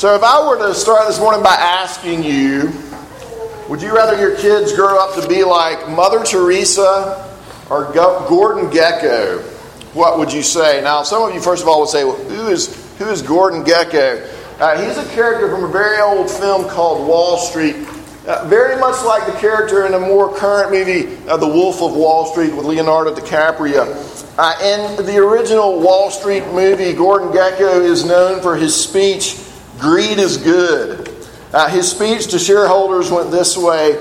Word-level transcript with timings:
So, 0.00 0.14
if 0.14 0.22
I 0.22 0.48
were 0.48 0.56
to 0.56 0.74
start 0.74 1.08
this 1.08 1.20
morning 1.20 1.42
by 1.42 1.56
asking 1.56 2.24
you, 2.24 2.72
would 3.68 3.82
you 3.82 3.94
rather 3.94 4.18
your 4.18 4.34
kids 4.34 4.72
grow 4.72 4.98
up 4.98 5.20
to 5.20 5.28
be 5.28 5.44
like 5.44 5.90
Mother 5.90 6.24
Teresa 6.24 7.38
or 7.68 7.92
Gordon 7.92 8.70
Gekko? 8.70 9.42
What 9.92 10.18
would 10.18 10.32
you 10.32 10.42
say? 10.42 10.80
Now, 10.82 11.02
some 11.02 11.28
of 11.28 11.34
you, 11.34 11.40
first 11.42 11.62
of 11.62 11.68
all, 11.68 11.80
would 11.80 11.90
say, 11.90 12.04
well, 12.04 12.16
who 12.16 12.48
is, 12.48 12.74
who 12.96 13.08
is 13.08 13.20
Gordon 13.20 13.62
Gekko? 13.62 14.26
Uh, 14.58 14.82
he's 14.82 14.96
a 14.96 15.06
character 15.14 15.50
from 15.50 15.64
a 15.64 15.68
very 15.68 16.00
old 16.00 16.30
film 16.30 16.66
called 16.66 17.06
Wall 17.06 17.36
Street. 17.36 17.76
Uh, 18.26 18.48
very 18.48 18.80
much 18.80 19.04
like 19.04 19.26
the 19.26 19.38
character 19.38 19.84
in 19.84 19.92
a 19.92 20.00
more 20.00 20.34
current 20.34 20.70
movie, 20.72 21.14
uh, 21.28 21.36
The 21.36 21.46
Wolf 21.46 21.82
of 21.82 21.94
Wall 21.94 22.24
Street, 22.24 22.54
with 22.54 22.64
Leonardo 22.64 23.14
DiCaprio. 23.14 23.84
Uh, 24.38 24.96
in 24.96 25.04
the 25.04 25.18
original 25.18 25.78
Wall 25.78 26.10
Street 26.10 26.46
movie, 26.54 26.94
Gordon 26.94 27.28
Gekko 27.32 27.82
is 27.82 28.06
known 28.06 28.40
for 28.40 28.56
his 28.56 28.74
speech 28.74 29.39
Greed 29.80 30.18
is 30.18 30.36
good. 30.36 31.08
Uh, 31.52 31.68
his 31.68 31.90
speech 31.90 32.28
to 32.28 32.38
shareholders 32.38 33.10
went 33.10 33.30
this 33.30 33.56
way 33.56 33.92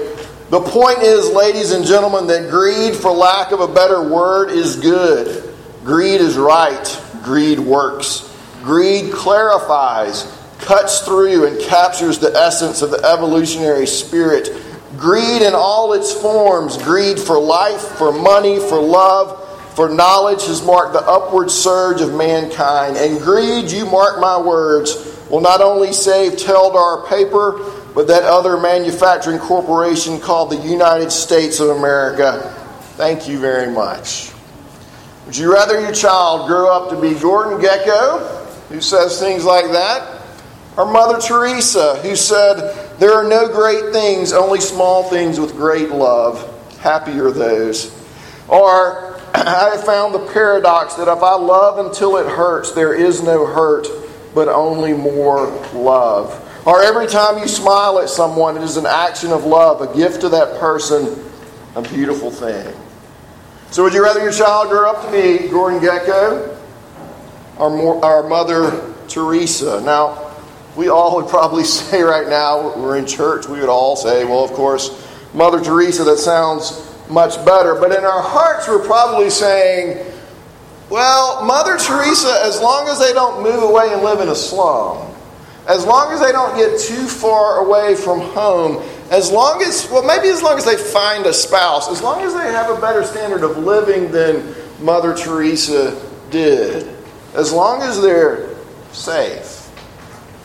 The 0.50 0.60
point 0.60 1.00
is, 1.00 1.30
ladies 1.32 1.72
and 1.72 1.86
gentlemen, 1.86 2.28
that 2.28 2.50
greed, 2.50 2.96
for 2.96 3.12
lack 3.12 3.52
of 3.52 3.62
a 3.62 3.68
better 3.68 4.08
word, 4.08 4.52
is 4.52 4.76
good. 4.76 5.56
Greed 5.84 6.22
is 6.22 6.38
right. 6.38 7.02
Greed 7.24 7.60
works. 7.60 8.26
Greed 8.62 9.14
clarifies, 9.14 10.24
cuts 10.60 11.00
through, 11.02 11.46
and 11.46 11.60
captures 11.62 12.20
the 12.20 12.36
essence 12.36 12.82
of 12.82 12.92
the 12.92 13.04
evolutionary 13.06 13.88
spirit. 13.88 14.50
Greed 14.98 15.42
in 15.42 15.54
all 15.56 15.94
its 15.94 16.12
forms 16.12 16.78
greed 16.78 17.18
for 17.18 17.40
life, 17.40 17.82
for 17.82 18.12
money, 18.12 18.60
for 18.60 18.82
love, 18.82 19.38
for 19.76 19.88
knowledge 19.88 20.46
has 20.48 20.62
marked 20.62 20.92
the 20.92 21.02
upward 21.08 21.50
surge 21.50 22.02
of 22.02 22.14
mankind. 22.14 22.98
And 22.98 23.22
greed, 23.22 23.72
you 23.72 23.86
mark 23.86 24.20
my 24.20 24.38
words, 24.38 25.09
will 25.30 25.42
not 25.42 25.62
only 25.62 25.94
save 25.94 26.34
Teldar 26.34 27.08
paper, 27.08 27.60
but 27.94 28.08
that 28.08 28.24
other 28.24 28.58
manufacturing 28.58 29.40
corporation 29.40 30.20
called 30.20 30.52
the 30.52 30.68
United 30.68 31.12
States 31.12 31.60
of 31.60 31.70
America. 31.70 32.56
Thank 32.96 33.28
you 33.28 33.40
very 33.40 33.72
much. 33.72 34.32
Would 35.26 35.38
you 35.38 35.54
rather 35.54 35.80
your 35.80 35.94
child 35.94 36.48
grow 36.48 36.72
up 36.72 36.90
to 36.90 37.00
be 37.00 37.18
Gordon 37.20 37.60
Gekko, 37.60 38.46
who 38.70 38.82
says 38.82 39.20
things 39.20 39.46
like 39.46 39.66
that, 39.72 40.22
or 40.76 40.92
Mother 40.92 41.20
Teresa, 41.20 41.98
who 41.98 42.16
said, 42.16 42.98
There 43.00 43.14
are 43.14 43.28
no 43.28 43.48
great 43.48 43.94
things, 43.94 44.34
only 44.34 44.60
small 44.60 45.04
things 45.04 45.40
with 45.40 45.52
great 45.54 45.90
love? 45.90 46.56
Happy 46.80 47.20
are 47.20 47.32
those. 47.32 47.96
Or 48.48 49.20
I 49.36 49.78
found 49.86 50.14
the 50.14 50.26
paradox 50.34 50.96
that 50.96 51.08
if 51.08 51.22
I 51.22 51.36
love 51.36 51.86
until 51.86 52.18
it 52.18 52.26
hurts, 52.26 52.72
there 52.72 52.94
is 52.94 53.22
no 53.22 53.46
hurt 53.46 53.88
but 54.34 54.48
only 54.48 54.94
more 54.94 55.48
love. 55.74 56.46
Or 56.66 56.84
every 56.84 57.08
time 57.08 57.40
you 57.40 57.48
smile 57.48 58.00
at 58.00 58.10
someone, 58.10 58.58
it 58.58 58.64
is 58.64 58.78
an 58.78 58.86
action 58.86 59.32
of 59.32 59.46
love, 59.46 59.82
a 59.82 59.96
gift 59.96 60.22
to 60.22 60.30
that 60.30 60.60
person, 60.60 61.24
a 61.76 61.82
beautiful 61.82 62.30
thing. 62.30 62.76
So, 63.72 63.84
would 63.84 63.94
you 63.94 64.04
rather 64.04 64.22
your 64.22 64.32
child 64.32 64.70
grow 64.70 64.90
up 64.90 65.06
to 65.06 65.12
be 65.12 65.48
Gordon 65.48 65.80
Gekko 65.80 66.58
or 67.58 67.70
more, 67.70 68.04
our 68.04 68.28
mother 68.28 68.94
Teresa? 69.08 69.82
Now, 69.82 70.36
we 70.76 70.90
all 70.90 71.16
would 71.18 71.28
probably 71.28 71.64
say 71.66 72.02
right 72.02 72.28
now, 72.28 72.76
we're 72.78 72.98
in 72.98 73.06
church, 73.06 73.48
we 73.48 73.60
would 73.60 73.70
all 73.70 73.96
say, 73.96 74.26
well, 74.26 74.44
of 74.44 74.52
course, 74.52 75.06
Mother 75.34 75.64
Teresa, 75.64 76.04
that 76.04 76.18
sounds 76.18 76.86
much 77.10 77.44
better. 77.46 77.76
But 77.76 77.92
in 77.92 78.04
our 78.04 78.22
hearts, 78.22 78.68
we're 78.68 78.86
probably 78.86 79.30
saying, 79.30 80.06
well, 80.90 81.46
Mother 81.46 81.78
Teresa, 81.78 82.42
as 82.44 82.60
long 82.60 82.88
as 82.88 83.00
they 83.00 83.14
don't 83.14 83.44
move 83.44 83.62
away 83.62 83.94
and 83.94 84.02
live 84.02 84.22
in 84.22 84.30
a 84.30 84.36
slum, 84.36 85.14
as 85.68 85.86
long 85.86 86.12
as 86.12 86.20
they 86.20 86.32
don't 86.32 86.56
get 86.56 86.80
too 86.80 87.08
far 87.08 87.66
away 87.66 87.96
from 87.96 88.22
home, 88.22 88.84
as 89.12 89.32
long 89.32 89.62
as, 89.62 89.88
well, 89.92 90.04
maybe 90.04 90.28
as 90.30 90.42
long 90.42 90.58
as 90.58 90.66
they 90.66 90.78
find 90.78 91.26
a 91.28 91.34
spouse, 91.34 91.90
as 91.92 92.02
long 92.02 92.22
as 92.22 92.34
they 92.34 92.52
have 92.52 92.76
a 92.76 92.82
better 92.82 93.04
standard 93.04 93.44
of 93.44 93.58
living 93.58 94.12
than 94.12 94.56
Mother 94.82 95.16
Teresa 95.16 96.00
did, 96.32 96.88
as 97.36 97.54
long 97.54 97.84
as 97.84 98.02
they're 98.02 98.56
safe. 98.92 99.70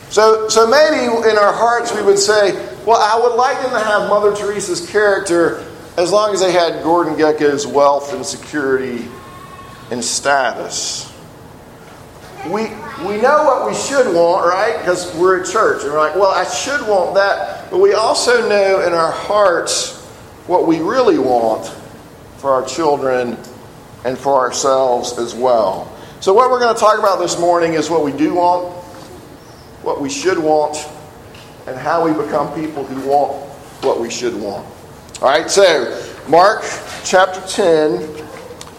So, 0.09 0.47
so 0.47 0.67
maybe 0.67 1.05
in 1.05 1.37
our 1.37 1.53
hearts 1.53 1.93
we 1.93 2.03
would 2.03 2.19
say, 2.19 2.53
well, 2.85 3.01
I 3.01 3.19
would 3.19 3.35
like 3.35 3.59
them 3.61 3.71
to 3.71 3.79
have 3.79 4.09
Mother 4.09 4.35
Teresa's 4.35 4.87
character 4.89 5.65
as 5.97 6.11
long 6.11 6.33
as 6.33 6.39
they 6.39 6.51
had 6.51 6.83
Gordon 6.83 7.15
Gekko's 7.15 7.65
wealth 7.65 8.13
and 8.13 8.23
security 8.23 9.07
and 9.91 10.03
status. 10.03 11.11
We, 12.45 12.69
we 13.05 13.17
know 13.21 13.43
what 13.43 13.67
we 13.67 13.75
should 13.75 14.13
want, 14.15 14.47
right? 14.47 14.77
Because 14.77 15.13
we're 15.15 15.41
at 15.41 15.47
church. 15.47 15.83
And 15.83 15.91
we're 15.91 15.99
like, 15.99 16.15
well, 16.15 16.31
I 16.31 16.43
should 16.45 16.87
want 16.87 17.15
that. 17.15 17.69
But 17.71 17.79
we 17.79 17.93
also 17.93 18.47
know 18.47 18.81
in 18.85 18.93
our 18.93 19.11
hearts 19.11 20.03
what 20.47 20.67
we 20.67 20.79
really 20.79 21.17
want 21.17 21.67
for 22.37 22.51
our 22.51 22.65
children 22.65 23.37
and 24.05 24.17
for 24.17 24.39
ourselves 24.39 25.17
as 25.17 25.33
well. 25.33 25.91
So, 26.19 26.33
what 26.33 26.49
we're 26.49 26.59
going 26.59 26.73
to 26.73 26.79
talk 26.79 26.99
about 26.99 27.19
this 27.19 27.39
morning 27.39 27.73
is 27.73 27.89
what 27.89 28.03
we 28.03 28.11
do 28.11 28.35
want, 28.35 28.73
what 29.83 29.99
we 29.99 30.09
should 30.09 30.37
want, 30.37 30.77
and 31.67 31.77
how 31.77 32.05
we 32.05 32.13
become 32.13 32.53
people 32.53 32.85
who 32.85 33.09
want 33.09 33.33
what 33.83 33.99
we 33.99 34.09
should 34.09 34.35
want. 34.35 34.65
All 35.21 35.29
right, 35.29 35.49
so 35.49 36.01
Mark 36.27 36.63
chapter 37.03 37.41
10 37.47 38.25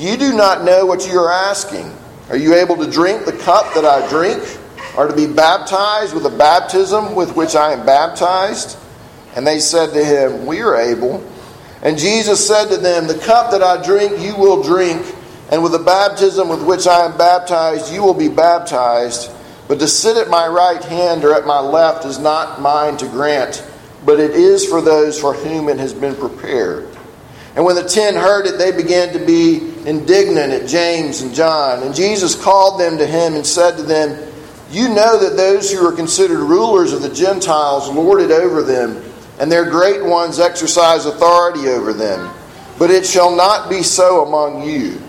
you 0.00 0.16
do 0.16 0.32
not 0.32 0.64
know 0.64 0.86
what 0.86 1.06
you 1.06 1.18
are 1.18 1.30
asking. 1.30 1.94
Are 2.30 2.36
you 2.36 2.54
able 2.54 2.76
to 2.76 2.90
drink 2.90 3.26
the 3.26 3.32
cup 3.32 3.74
that 3.74 3.84
I 3.84 4.08
drink? 4.08 4.42
Or 4.96 5.06
to 5.06 5.14
be 5.14 5.26
baptized 5.26 6.14
with 6.14 6.22
the 6.24 6.30
baptism 6.30 7.14
with 7.14 7.36
which 7.36 7.54
I 7.54 7.72
am 7.72 7.86
baptized? 7.86 8.78
And 9.36 9.46
they 9.46 9.60
said 9.60 9.92
to 9.92 10.04
him, 10.04 10.46
We 10.46 10.62
are 10.62 10.76
able. 10.76 11.24
And 11.82 11.98
Jesus 11.98 12.46
said 12.46 12.68
to 12.68 12.76
them, 12.76 13.06
The 13.06 13.18
cup 13.18 13.50
that 13.52 13.62
I 13.62 13.82
drink, 13.84 14.20
you 14.20 14.36
will 14.36 14.62
drink, 14.62 15.04
and 15.50 15.62
with 15.62 15.72
the 15.72 15.78
baptism 15.78 16.48
with 16.48 16.64
which 16.64 16.86
I 16.86 17.04
am 17.04 17.16
baptized, 17.18 17.92
you 17.92 18.02
will 18.02 18.14
be 18.14 18.28
baptized. 18.28 19.30
But 19.68 19.78
to 19.80 19.88
sit 19.88 20.16
at 20.16 20.28
my 20.28 20.46
right 20.46 20.82
hand 20.82 21.24
or 21.24 21.34
at 21.34 21.46
my 21.46 21.60
left 21.60 22.04
is 22.04 22.18
not 22.18 22.60
mine 22.60 22.96
to 22.98 23.06
grant, 23.06 23.64
but 24.04 24.18
it 24.18 24.32
is 24.32 24.66
for 24.66 24.80
those 24.80 25.20
for 25.20 25.34
whom 25.34 25.68
it 25.68 25.78
has 25.78 25.94
been 25.94 26.14
prepared. 26.16 26.89
And 27.56 27.64
when 27.64 27.74
the 27.74 27.84
ten 27.84 28.14
heard 28.14 28.46
it, 28.46 28.58
they 28.58 28.70
began 28.70 29.12
to 29.12 29.18
be 29.18 29.58
indignant 29.86 30.52
at 30.52 30.68
James 30.68 31.22
and 31.22 31.34
John. 31.34 31.82
And 31.82 31.94
Jesus 31.94 32.40
called 32.40 32.80
them 32.80 32.98
to 32.98 33.06
him 33.06 33.34
and 33.34 33.44
said 33.44 33.76
to 33.76 33.82
them, 33.82 34.32
You 34.70 34.88
know 34.88 35.18
that 35.18 35.36
those 35.36 35.72
who 35.72 35.84
are 35.86 35.92
considered 35.92 36.38
rulers 36.38 36.92
of 36.92 37.02
the 37.02 37.12
Gentiles 37.12 37.88
lord 37.88 38.20
it 38.20 38.30
over 38.30 38.62
them, 38.62 39.02
and 39.40 39.50
their 39.50 39.68
great 39.68 40.04
ones 40.04 40.38
exercise 40.38 41.06
authority 41.06 41.68
over 41.68 41.92
them. 41.92 42.32
But 42.78 42.90
it 42.90 43.04
shall 43.04 43.34
not 43.34 43.68
be 43.68 43.82
so 43.82 44.24
among 44.24 44.62
you. 44.68 45.00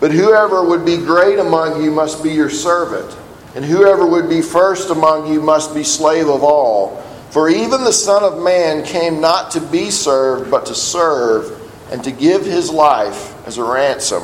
But 0.00 0.10
whoever 0.10 0.64
would 0.64 0.86
be 0.86 0.96
great 0.96 1.38
among 1.38 1.84
you 1.84 1.90
must 1.90 2.22
be 2.22 2.30
your 2.30 2.48
servant, 2.48 3.14
and 3.54 3.62
whoever 3.62 4.06
would 4.06 4.30
be 4.30 4.40
first 4.40 4.88
among 4.88 5.30
you 5.30 5.42
must 5.42 5.74
be 5.74 5.84
slave 5.84 6.28
of 6.28 6.42
all. 6.42 7.02
For 7.30 7.50
even 7.50 7.84
the 7.84 7.92
Son 7.92 8.24
of 8.24 8.42
Man 8.42 8.82
came 8.84 9.20
not 9.20 9.50
to 9.52 9.60
be 9.60 9.90
served, 9.90 10.50
but 10.50 10.66
to 10.66 10.74
serve 10.74 11.59
and 11.90 12.02
to 12.04 12.12
give 12.12 12.44
his 12.44 12.70
life 12.70 13.34
as 13.46 13.58
a 13.58 13.64
ransom 13.64 14.22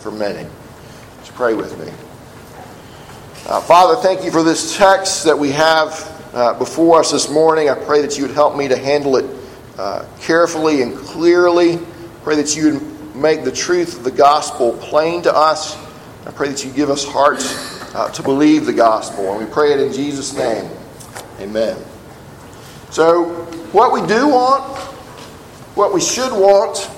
for 0.00 0.10
many. 0.10 0.48
Let's 1.16 1.30
pray 1.30 1.54
with 1.54 1.78
me. 1.78 1.92
Uh, 3.46 3.60
Father, 3.60 4.00
thank 4.02 4.24
you 4.24 4.30
for 4.30 4.42
this 4.42 4.76
text 4.76 5.24
that 5.24 5.38
we 5.38 5.50
have 5.50 6.30
uh, 6.34 6.58
before 6.58 7.00
us 7.00 7.12
this 7.12 7.30
morning. 7.30 7.70
I 7.70 7.74
pray 7.74 8.02
that 8.02 8.18
you 8.18 8.26
would 8.26 8.34
help 8.34 8.56
me 8.56 8.68
to 8.68 8.76
handle 8.76 9.16
it 9.16 9.24
uh, 9.78 10.04
carefully 10.20 10.82
and 10.82 10.94
clearly. 10.96 11.74
I 11.74 11.80
pray 12.22 12.36
that 12.36 12.56
you 12.56 12.72
would 12.72 13.16
make 13.16 13.44
the 13.44 13.52
truth 13.52 13.96
of 13.96 14.04
the 14.04 14.10
gospel 14.10 14.72
plain 14.74 15.22
to 15.22 15.34
us. 15.34 15.76
I 16.26 16.30
pray 16.32 16.48
that 16.48 16.64
you 16.64 16.70
give 16.72 16.90
us 16.90 17.06
hearts 17.06 17.94
uh, 17.94 18.10
to 18.10 18.22
believe 18.22 18.66
the 18.66 18.72
gospel. 18.72 19.32
And 19.32 19.46
we 19.46 19.50
pray 19.50 19.72
it 19.72 19.80
in 19.80 19.92
Jesus' 19.92 20.36
name. 20.36 20.70
Amen. 21.40 21.76
So, 22.90 23.24
what 23.72 23.92
we 23.92 24.06
do 24.06 24.28
want, 24.28 24.97
what 25.78 25.94
we 25.94 26.00
should 26.00 26.32
want, 26.32 26.90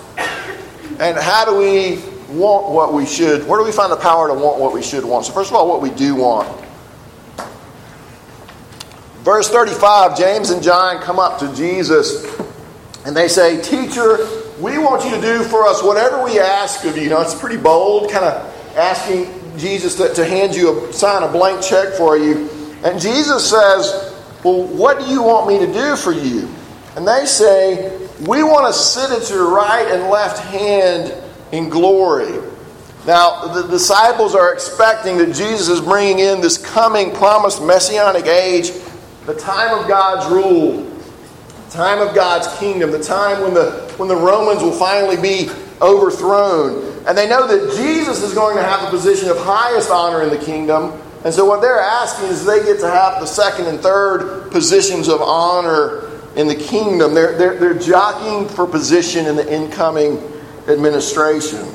and 0.98 1.18
how 1.18 1.44
do 1.44 1.54
we 1.54 1.96
want 2.34 2.70
what 2.70 2.94
we 2.94 3.04
should? 3.04 3.46
Where 3.46 3.60
do 3.60 3.64
we 3.66 3.72
find 3.72 3.92
the 3.92 3.96
power 3.96 4.26
to 4.26 4.32
want 4.32 4.58
what 4.58 4.72
we 4.72 4.82
should 4.82 5.04
want? 5.04 5.26
So, 5.26 5.34
first 5.34 5.50
of 5.50 5.56
all, 5.56 5.68
what 5.68 5.82
we 5.82 5.90
do 5.90 6.14
want. 6.14 6.48
Verse 9.18 9.50
35 9.50 10.16
James 10.16 10.48
and 10.48 10.62
John 10.62 11.02
come 11.02 11.18
up 11.18 11.38
to 11.40 11.54
Jesus 11.54 12.24
and 13.04 13.14
they 13.14 13.28
say, 13.28 13.60
Teacher, 13.60 14.26
we 14.58 14.78
want 14.78 15.04
you 15.04 15.10
to 15.10 15.20
do 15.20 15.44
for 15.44 15.66
us 15.66 15.82
whatever 15.82 16.24
we 16.24 16.40
ask 16.40 16.82
of 16.86 16.96
you. 16.96 17.02
You 17.02 17.10
know, 17.10 17.20
it's 17.20 17.38
pretty 17.38 17.58
bold, 17.58 18.10
kind 18.10 18.24
of 18.24 18.76
asking 18.78 19.58
Jesus 19.58 19.94
to, 19.96 20.14
to 20.14 20.24
hand 20.24 20.54
you 20.54 20.88
a 20.88 20.92
sign 20.94 21.22
a 21.22 21.28
blank 21.30 21.62
check 21.62 21.92
for 21.92 22.16
you. 22.16 22.48
And 22.82 22.98
Jesus 22.98 23.50
says, 23.50 24.16
Well, 24.42 24.66
what 24.68 25.00
do 25.00 25.04
you 25.04 25.22
want 25.22 25.48
me 25.48 25.58
to 25.58 25.70
do 25.70 25.96
for 25.96 26.12
you? 26.12 26.48
And 26.96 27.06
they 27.06 27.24
say, 27.26 27.96
We 28.20 28.42
want 28.42 28.72
to 28.72 28.78
sit 28.78 29.10
at 29.10 29.30
your 29.30 29.50
right 29.50 29.86
and 29.90 30.10
left 30.10 30.38
hand 30.44 31.14
in 31.52 31.68
glory. 31.68 32.38
Now, 33.06 33.46
the 33.46 33.62
disciples 33.62 34.34
are 34.34 34.52
expecting 34.52 35.16
that 35.18 35.34
Jesus 35.34 35.68
is 35.68 35.80
bringing 35.80 36.18
in 36.18 36.40
this 36.40 36.58
coming 36.58 37.12
promised 37.12 37.62
messianic 37.62 38.26
age, 38.26 38.72
the 39.24 39.34
time 39.34 39.78
of 39.78 39.88
God's 39.88 40.30
rule, 40.30 40.82
the 40.82 41.70
time 41.70 42.06
of 42.06 42.14
God's 42.14 42.46
kingdom, 42.58 42.90
the 42.90 43.02
time 43.02 43.42
when 43.42 43.54
the, 43.54 43.92
when 43.96 44.08
the 44.08 44.16
Romans 44.16 44.62
will 44.62 44.72
finally 44.72 45.16
be 45.16 45.48
overthrown. 45.80 46.90
And 47.06 47.16
they 47.16 47.26
know 47.26 47.46
that 47.46 47.74
Jesus 47.76 48.22
is 48.22 48.34
going 48.34 48.56
to 48.56 48.62
have 48.62 48.82
the 48.82 48.90
position 48.90 49.30
of 49.30 49.38
highest 49.38 49.90
honor 49.90 50.22
in 50.22 50.28
the 50.28 50.44
kingdom. 50.44 51.00
And 51.24 51.32
so 51.32 51.46
what 51.46 51.62
they're 51.62 51.80
asking 51.80 52.28
is 52.28 52.44
they 52.44 52.62
get 52.64 52.80
to 52.80 52.90
have 52.90 53.20
the 53.20 53.26
second 53.26 53.66
and 53.66 53.80
third 53.80 54.50
positions 54.50 55.08
of 55.08 55.22
honor 55.22 56.09
in 56.36 56.46
the 56.46 56.54
kingdom. 56.54 57.14
They're, 57.14 57.36
they're, 57.36 57.58
they're 57.58 57.78
jockeying 57.78 58.48
for 58.48 58.66
position 58.66 59.26
in 59.26 59.36
the 59.36 59.52
incoming 59.52 60.18
administration. 60.68 61.66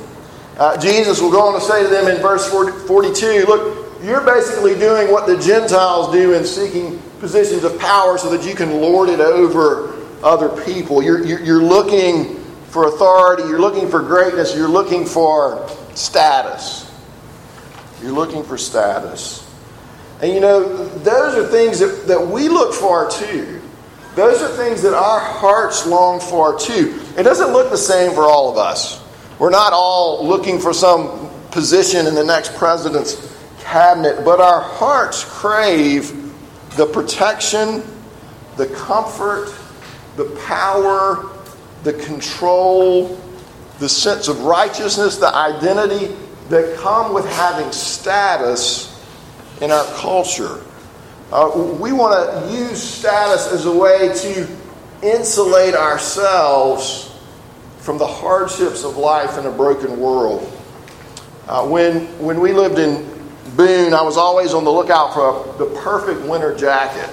Uh, 0.57 0.77
Jesus 0.77 1.21
will 1.21 1.31
go 1.31 1.41
on 1.41 1.59
to 1.59 1.65
say 1.65 1.83
to 1.83 1.89
them 1.89 2.07
in 2.07 2.21
verse 2.21 2.47
42 2.49 3.45
Look, 3.47 4.03
you're 4.03 4.21
basically 4.21 4.77
doing 4.77 5.11
what 5.11 5.27
the 5.27 5.37
Gentiles 5.37 6.13
do 6.13 6.33
in 6.33 6.45
seeking 6.45 6.99
positions 7.19 7.63
of 7.63 7.77
power 7.79 8.17
so 8.17 8.29
that 8.29 8.47
you 8.47 8.55
can 8.55 8.81
lord 8.81 9.09
it 9.09 9.19
over 9.19 9.93
other 10.23 10.49
people. 10.63 11.03
You're, 11.03 11.25
you're, 11.25 11.41
you're 11.41 11.63
looking 11.63 12.35
for 12.67 12.87
authority, 12.87 13.43
you're 13.43 13.59
looking 13.59 13.89
for 13.89 14.01
greatness, 14.01 14.55
you're 14.55 14.69
looking 14.69 15.05
for 15.05 15.67
status. 15.93 16.91
You're 18.01 18.11
looking 18.11 18.43
for 18.43 18.57
status. 18.57 19.41
And 20.21 20.33
you 20.33 20.39
know, 20.39 20.87
those 20.99 21.35
are 21.35 21.47
things 21.47 21.79
that, 21.79 22.07
that 22.07 22.27
we 22.27 22.49
look 22.49 22.73
for 22.73 23.09
too. 23.09 23.61
Those 24.15 24.41
are 24.41 24.47
things 24.49 24.81
that 24.83 24.93
our 24.93 25.19
hearts 25.19 25.85
long 25.85 26.21
for 26.21 26.57
too. 26.57 27.01
It 27.17 27.23
doesn't 27.23 27.51
look 27.51 27.69
the 27.69 27.77
same 27.77 28.13
for 28.13 28.23
all 28.23 28.49
of 28.49 28.57
us. 28.57 29.03
We're 29.39 29.49
not 29.49 29.73
all 29.73 30.25
looking 30.25 30.59
for 30.59 30.73
some 30.73 31.29
position 31.51 32.07
in 32.07 32.15
the 32.15 32.23
next 32.23 32.55
president's 32.55 33.35
cabinet, 33.59 34.23
but 34.23 34.39
our 34.39 34.61
hearts 34.61 35.25
crave 35.25 36.33
the 36.77 36.85
protection, 36.85 37.83
the 38.55 38.67
comfort, 38.67 39.53
the 40.15 40.25
power, 40.47 41.29
the 41.83 41.93
control, 41.93 43.19
the 43.79 43.89
sense 43.89 44.29
of 44.29 44.41
righteousness, 44.41 45.17
the 45.17 45.33
identity 45.33 46.15
that 46.49 46.77
come 46.77 47.13
with 47.13 47.25
having 47.25 47.69
status 47.71 48.91
in 49.61 49.71
our 49.71 49.85
culture. 49.95 50.61
Uh, 51.31 51.75
we 51.79 51.91
want 51.91 52.13
to 52.13 52.53
use 52.53 52.81
status 52.81 53.51
as 53.51 53.65
a 53.65 53.75
way 53.75 54.13
to 54.13 54.47
insulate 55.01 55.73
ourselves 55.73 57.11
from 57.79 57.97
the 57.97 58.05
hardships 58.05 58.83
of 58.83 58.97
life 58.97 59.37
in 59.37 59.45
a 59.45 59.51
broken 59.51 59.99
world. 59.99 60.51
Uh, 61.47 61.67
when, 61.67 62.05
when 62.19 62.39
we 62.39 62.53
lived 62.53 62.79
in 62.79 63.15
Boone, 63.55 63.93
I 63.93 64.01
was 64.01 64.17
always 64.17 64.53
on 64.53 64.63
the 64.63 64.71
lookout 64.71 65.13
for 65.13 65.55
the 65.57 65.65
perfect 65.81 66.21
winter 66.27 66.55
jacket. 66.55 67.09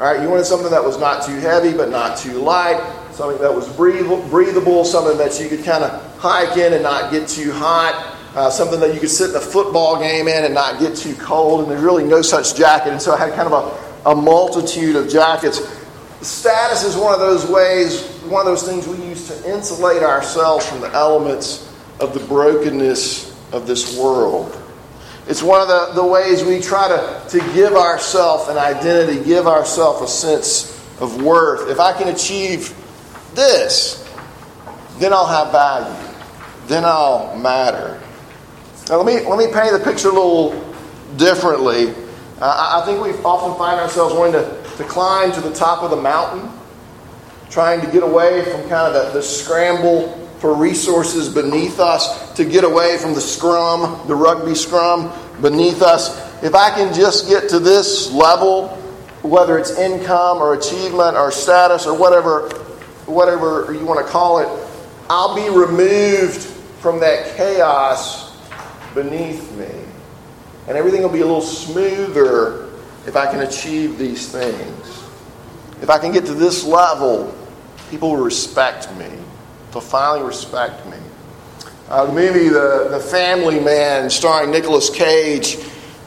All 0.00 0.12
right, 0.12 0.20
you 0.20 0.28
wanted 0.28 0.46
something 0.46 0.70
that 0.70 0.82
was 0.82 0.98
not 0.98 1.24
too 1.24 1.38
heavy 1.38 1.72
but 1.72 1.88
not 1.88 2.18
too 2.18 2.32
light, 2.38 2.82
something 3.12 3.40
that 3.40 3.54
was 3.54 3.68
breathable, 3.76 4.84
something 4.84 5.16
that 5.18 5.38
you 5.40 5.48
could 5.48 5.64
kind 5.64 5.84
of 5.84 6.18
hike 6.18 6.56
in 6.56 6.72
and 6.72 6.82
not 6.82 7.12
get 7.12 7.28
too 7.28 7.52
hot, 7.52 8.13
uh, 8.34 8.50
something 8.50 8.80
that 8.80 8.92
you 8.92 9.00
could 9.00 9.10
sit 9.10 9.30
in 9.30 9.36
a 9.36 9.40
football 9.40 9.98
game 9.98 10.28
in 10.28 10.44
and 10.44 10.54
not 10.54 10.80
get 10.80 10.96
too 10.96 11.14
cold. 11.14 11.62
And 11.62 11.70
there's 11.70 11.82
really 11.82 12.04
no 12.04 12.22
such 12.22 12.56
jacket. 12.56 12.90
And 12.90 13.00
so 13.00 13.14
I 13.14 13.18
had 13.18 13.34
kind 13.34 13.52
of 13.52 13.52
a, 14.06 14.10
a 14.10 14.14
multitude 14.14 14.96
of 14.96 15.08
jackets. 15.08 15.60
Status 16.20 16.84
is 16.84 16.96
one 16.96 17.14
of 17.14 17.20
those 17.20 17.46
ways, 17.46 18.02
one 18.24 18.40
of 18.40 18.46
those 18.46 18.62
things 18.62 18.88
we 18.88 18.96
use 19.06 19.28
to 19.28 19.52
insulate 19.52 20.02
ourselves 20.02 20.66
from 20.66 20.80
the 20.80 20.90
elements 20.92 21.72
of 22.00 22.14
the 22.14 22.20
brokenness 22.20 23.30
of 23.52 23.66
this 23.66 23.98
world. 23.98 24.60
It's 25.26 25.42
one 25.42 25.60
of 25.60 25.68
the, 25.68 26.02
the 26.02 26.06
ways 26.06 26.44
we 26.44 26.60
try 26.60 26.88
to, 26.88 27.28
to 27.30 27.54
give 27.54 27.74
ourselves 27.74 28.48
an 28.48 28.58
identity, 28.58 29.24
give 29.24 29.46
ourselves 29.46 30.02
a 30.02 30.08
sense 30.08 30.70
of 31.00 31.22
worth. 31.22 31.70
If 31.70 31.80
I 31.80 31.96
can 31.96 32.08
achieve 32.08 32.74
this, 33.34 34.00
then 34.98 35.12
I'll 35.12 35.26
have 35.26 35.50
value. 35.50 36.14
Then 36.66 36.84
I'll 36.84 37.36
matter. 37.38 38.00
Now, 38.88 39.00
let 39.00 39.06
me, 39.06 39.26
let 39.26 39.38
me 39.38 39.46
paint 39.46 39.72
the 39.72 39.80
picture 39.82 40.08
a 40.08 40.12
little 40.12 40.52
differently. 41.16 41.94
Uh, 42.38 42.82
I 42.82 42.84
think 42.84 43.02
we 43.02 43.12
often 43.24 43.56
find 43.56 43.80
ourselves 43.80 44.14
wanting 44.14 44.34
to, 44.34 44.76
to 44.76 44.84
climb 44.84 45.32
to 45.32 45.40
the 45.40 45.54
top 45.54 45.82
of 45.82 45.90
the 45.90 45.96
mountain, 45.96 46.50
trying 47.48 47.80
to 47.80 47.90
get 47.90 48.02
away 48.02 48.44
from 48.44 48.60
kind 48.68 48.94
of 48.94 49.12
the, 49.12 49.18
the 49.18 49.22
scramble 49.22 50.12
for 50.38 50.54
resources 50.54 51.30
beneath 51.30 51.80
us, 51.80 52.34
to 52.34 52.44
get 52.44 52.62
away 52.62 52.98
from 52.98 53.14
the 53.14 53.22
scrum, 53.22 54.06
the 54.06 54.14
rugby 54.14 54.54
scrum 54.54 55.10
beneath 55.40 55.80
us. 55.80 56.10
If 56.42 56.54
I 56.54 56.68
can 56.68 56.92
just 56.92 57.26
get 57.26 57.48
to 57.50 57.58
this 57.58 58.12
level, 58.12 58.68
whether 59.22 59.56
it's 59.56 59.78
income 59.78 60.42
or 60.42 60.52
achievement 60.52 61.16
or 61.16 61.32
status 61.32 61.86
or 61.86 61.96
whatever 61.96 62.50
whatever 63.06 63.72
you 63.72 63.84
want 63.84 64.04
to 64.04 64.10
call 64.10 64.40
it, 64.40 64.68
I'll 65.08 65.34
be 65.34 65.48
removed 65.48 66.42
from 66.80 67.00
that 67.00 67.36
chaos 67.36 68.23
beneath 68.94 69.50
me. 69.52 69.70
And 70.66 70.76
everything 70.76 71.02
will 71.02 71.10
be 71.10 71.20
a 71.20 71.26
little 71.26 71.42
smoother 71.42 72.70
if 73.06 73.16
I 73.16 73.30
can 73.30 73.40
achieve 73.40 73.98
these 73.98 74.30
things. 74.30 75.04
If 75.82 75.90
I 75.90 75.98
can 75.98 76.12
get 76.12 76.24
to 76.26 76.34
this 76.34 76.64
level, 76.64 77.36
people 77.90 78.10
will 78.10 78.24
respect 78.24 78.90
me. 78.96 79.10
They'll 79.72 79.82
finally 79.82 80.26
respect 80.26 80.86
me. 80.86 80.96
Uh, 81.88 82.06
the 82.06 82.12
movie 82.12 82.48
the, 82.48 82.88
the 82.90 83.00
Family 83.00 83.60
Man, 83.60 84.08
starring 84.08 84.50
Nicolas 84.50 84.88
Cage. 84.88 85.58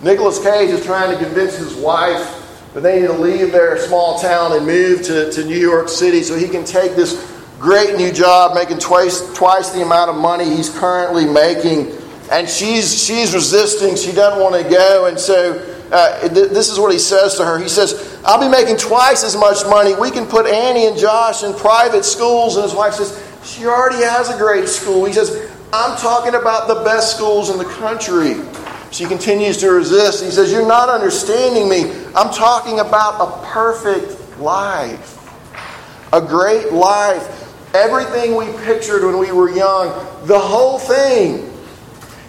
Nicolas 0.01 0.41
Cage 0.41 0.71
is 0.71 0.83
trying 0.83 1.15
to 1.15 1.23
convince 1.23 1.55
his 1.55 1.75
wife 1.75 2.33
that 2.73 2.81
they 2.81 3.01
need 3.01 3.07
to 3.07 3.13
leave 3.13 3.51
their 3.51 3.77
small 3.77 4.19
town 4.19 4.53
and 4.53 4.65
move 4.65 5.03
to, 5.03 5.31
to 5.31 5.43
New 5.45 5.57
York 5.57 5.89
City 5.89 6.23
so 6.23 6.35
he 6.35 6.47
can 6.47 6.63
take 6.63 6.95
this 6.95 7.31
great 7.59 7.95
new 7.95 8.11
job 8.11 8.55
making 8.55 8.79
twice, 8.79 9.33
twice 9.33 9.69
the 9.71 9.81
amount 9.81 10.09
of 10.09 10.15
money 10.15 10.45
he's 10.45 10.69
currently 10.69 11.25
making. 11.25 11.95
And 12.31 12.49
she's, 12.49 13.03
she's 13.05 13.33
resisting. 13.33 13.95
She 13.95 14.11
doesn't 14.11 14.41
want 14.41 14.61
to 14.61 14.69
go. 14.69 15.05
And 15.05 15.19
so 15.19 15.53
uh, 15.91 16.27
th- 16.27 16.49
this 16.49 16.69
is 16.69 16.79
what 16.79 16.91
he 16.91 16.99
says 16.99 17.35
to 17.35 17.45
her. 17.45 17.57
He 17.57 17.69
says, 17.69 18.19
I'll 18.25 18.39
be 18.39 18.49
making 18.49 18.77
twice 18.77 19.23
as 19.23 19.37
much 19.37 19.65
money. 19.65 19.95
We 19.95 20.11
can 20.11 20.25
put 20.25 20.45
Annie 20.45 20.87
and 20.87 20.97
Josh 20.97 21.43
in 21.43 21.53
private 21.53 22.03
schools. 22.03 22.57
And 22.57 22.63
his 22.63 22.73
wife 22.73 22.95
says, 22.95 23.17
She 23.43 23.65
already 23.65 24.03
has 24.03 24.29
a 24.29 24.37
great 24.37 24.67
school. 24.67 25.05
He 25.05 25.13
says, 25.13 25.51
I'm 25.71 25.97
talking 25.97 26.35
about 26.35 26.67
the 26.67 26.83
best 26.83 27.15
schools 27.15 27.49
in 27.49 27.57
the 27.57 27.65
country. 27.65 28.35
She 28.91 29.05
continues 29.05 29.57
to 29.57 29.69
resist. 29.69 30.23
He 30.23 30.31
says, 30.31 30.51
You're 30.51 30.67
not 30.67 30.89
understanding 30.89 31.69
me. 31.69 31.91
I'm 32.15 32.33
talking 32.33 32.79
about 32.79 33.21
a 33.21 33.45
perfect 33.47 34.39
life, 34.39 35.31
a 36.11 36.21
great 36.21 36.73
life. 36.73 37.33
Everything 37.73 38.35
we 38.35 38.45
pictured 38.63 39.05
when 39.05 39.19
we 39.19 39.31
were 39.31 39.49
young, 39.49 39.89
the 40.25 40.39
whole 40.39 40.79
thing. 40.79 41.46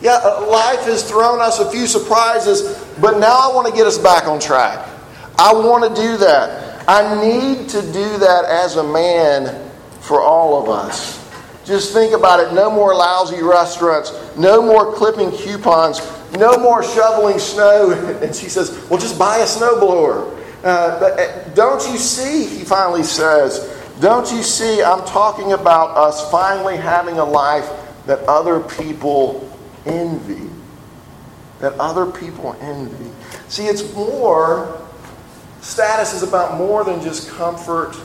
Yeah, 0.00 0.20
uh, 0.22 0.46
life 0.48 0.84
has 0.84 1.08
thrown 1.08 1.40
us 1.40 1.58
a 1.58 1.70
few 1.70 1.86
surprises, 1.86 2.84
but 3.00 3.18
now 3.18 3.50
I 3.50 3.54
want 3.54 3.66
to 3.66 3.72
get 3.72 3.86
us 3.86 3.98
back 3.98 4.26
on 4.26 4.38
track. 4.38 4.88
I 5.38 5.52
want 5.52 5.94
to 5.94 6.00
do 6.00 6.16
that. 6.18 6.84
I 6.88 7.20
need 7.20 7.68
to 7.70 7.82
do 7.82 8.18
that 8.18 8.44
as 8.44 8.76
a 8.76 8.84
man 8.84 9.70
for 10.00 10.20
all 10.20 10.62
of 10.62 10.68
us. 10.68 11.18
Just 11.64 11.92
think 11.92 12.14
about 12.14 12.40
it. 12.40 12.54
No 12.54 12.70
more 12.70 12.94
lousy 12.94 13.42
restaurants. 13.42 14.12
No 14.36 14.62
more 14.62 14.94
clipping 14.94 15.30
coupons. 15.30 16.00
No 16.32 16.56
more 16.58 16.82
shoveling 16.82 17.38
snow. 17.38 17.92
And 18.22 18.34
she 18.34 18.48
says, 18.48 18.86
Well, 18.88 18.98
just 18.98 19.18
buy 19.18 19.38
a 19.38 19.44
snowblower. 19.44 20.34
Uh, 20.64 20.98
but 20.98 21.20
uh, 21.20 21.48
don't 21.54 21.86
you 21.92 21.98
see, 21.98 22.46
he 22.46 22.64
finally 22.64 23.04
says, 23.04 23.74
don't 24.00 24.30
you 24.32 24.42
see, 24.42 24.82
I'm 24.82 25.04
talking 25.06 25.52
about 25.52 25.96
us 25.96 26.30
finally 26.30 26.76
having 26.76 27.18
a 27.18 27.24
life 27.24 27.68
that 28.06 28.20
other 28.28 28.60
people 28.60 29.47
envy. 29.88 30.48
That 31.60 31.72
other 31.74 32.06
people 32.06 32.56
envy. 32.60 33.10
See, 33.48 33.66
it's 33.66 33.92
more, 33.94 34.80
status 35.60 36.14
is 36.14 36.22
about 36.22 36.56
more 36.56 36.84
than 36.84 37.02
just 37.02 37.28
comfort 37.30 37.96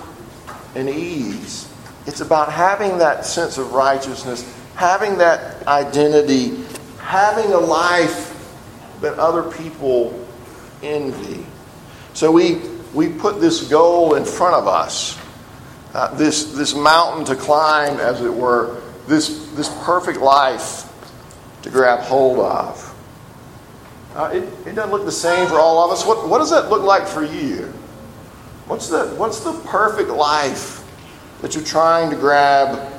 and 0.76 0.90
ease. 0.90 1.72
It's 2.08 2.22
about 2.22 2.52
having 2.52 2.98
that 2.98 3.26
sense 3.26 3.58
of 3.58 3.74
righteousness, 3.74 4.44
having 4.76 5.20
that 5.20 5.66
identity, 5.68 6.64
having 7.00 7.52
a 7.54 7.60
life 7.60 8.32
that 9.02 9.20
other 9.20 9.44
people 9.44 10.20
envy. 10.82 11.46
So 12.14 12.32
we, 12.32 12.56
we 12.94 13.10
put 13.10 13.40
this 13.40 13.68
goal 13.70 14.16
in 14.16 14.26
front 14.26 14.56
of 14.56 14.68
us, 14.68 15.18
uh, 15.94 16.16
this, 16.16 16.54
this 16.54 16.74
mountain 16.74 17.24
to 17.26 17.36
climb, 17.36 18.00
as 18.00 18.22
it 18.22 18.34
were, 18.34 18.82
this, 19.08 19.48
this 19.52 19.70
perfect 19.84 20.20
life 20.20 20.90
to 21.64 21.70
grab 21.70 22.00
hold 22.02 22.40
of. 22.40 22.90
Uh, 24.16 24.30
it, 24.32 24.44
it 24.68 24.76
doesn't 24.76 24.92
look 24.92 25.06
the 25.06 25.12
same 25.12 25.48
for 25.48 25.56
all 25.56 25.84
of 25.84 25.92
us. 25.92 26.06
What, 26.06 26.30
what 26.30 26.38
does 26.38 26.52
that 26.52 26.70
look 26.70 26.84
like 26.84 27.08
for 27.08 27.24
you? 27.24 27.74
What's 28.68 28.88
the, 28.88 29.08
what's 29.18 29.40
the 29.40 29.54
perfect 29.66 30.10
life 30.10 30.82
that 31.42 31.56
you're 31.56 31.64
trying 31.64 32.12
to 32.12 32.16
grab 32.16 32.92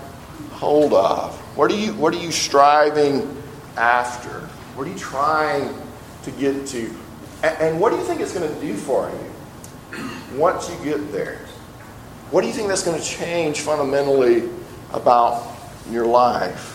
hold 0.51 0.93
of? 0.93 1.35
What 1.57 1.71
are 1.71 1.77
you, 1.77 1.95
what 1.95 2.13
are 2.15 2.19
you 2.19 2.33
striving 2.33 3.43
after? 3.77 4.41
What 4.75 4.89
are 4.89 4.91
you 4.91 4.99
trying 4.99 5.73
to 6.25 6.31
get 6.33 6.67
to? 6.69 6.91
And, 7.45 7.57
and 7.61 7.81
what 7.81 7.91
do 7.91 7.97
you 7.97 8.05
think 8.05 8.21
it's 8.21 8.35
going 8.35 8.53
to 8.53 8.61
do 8.61 8.75
for 8.75 9.11
you 9.11 10.01
once 10.37 10.69
you 10.69 10.85
get 10.85 11.13
there? 11.13 11.39
What 12.31 12.41
do 12.41 12.49
you 12.49 12.53
think 12.53 12.69
that's 12.69 12.83
going 12.83 13.01
to 13.01 13.07
change 13.07 13.61
fundamentally 13.61 14.51
about 14.93 15.47
your 15.91 16.07
life? 16.07 16.74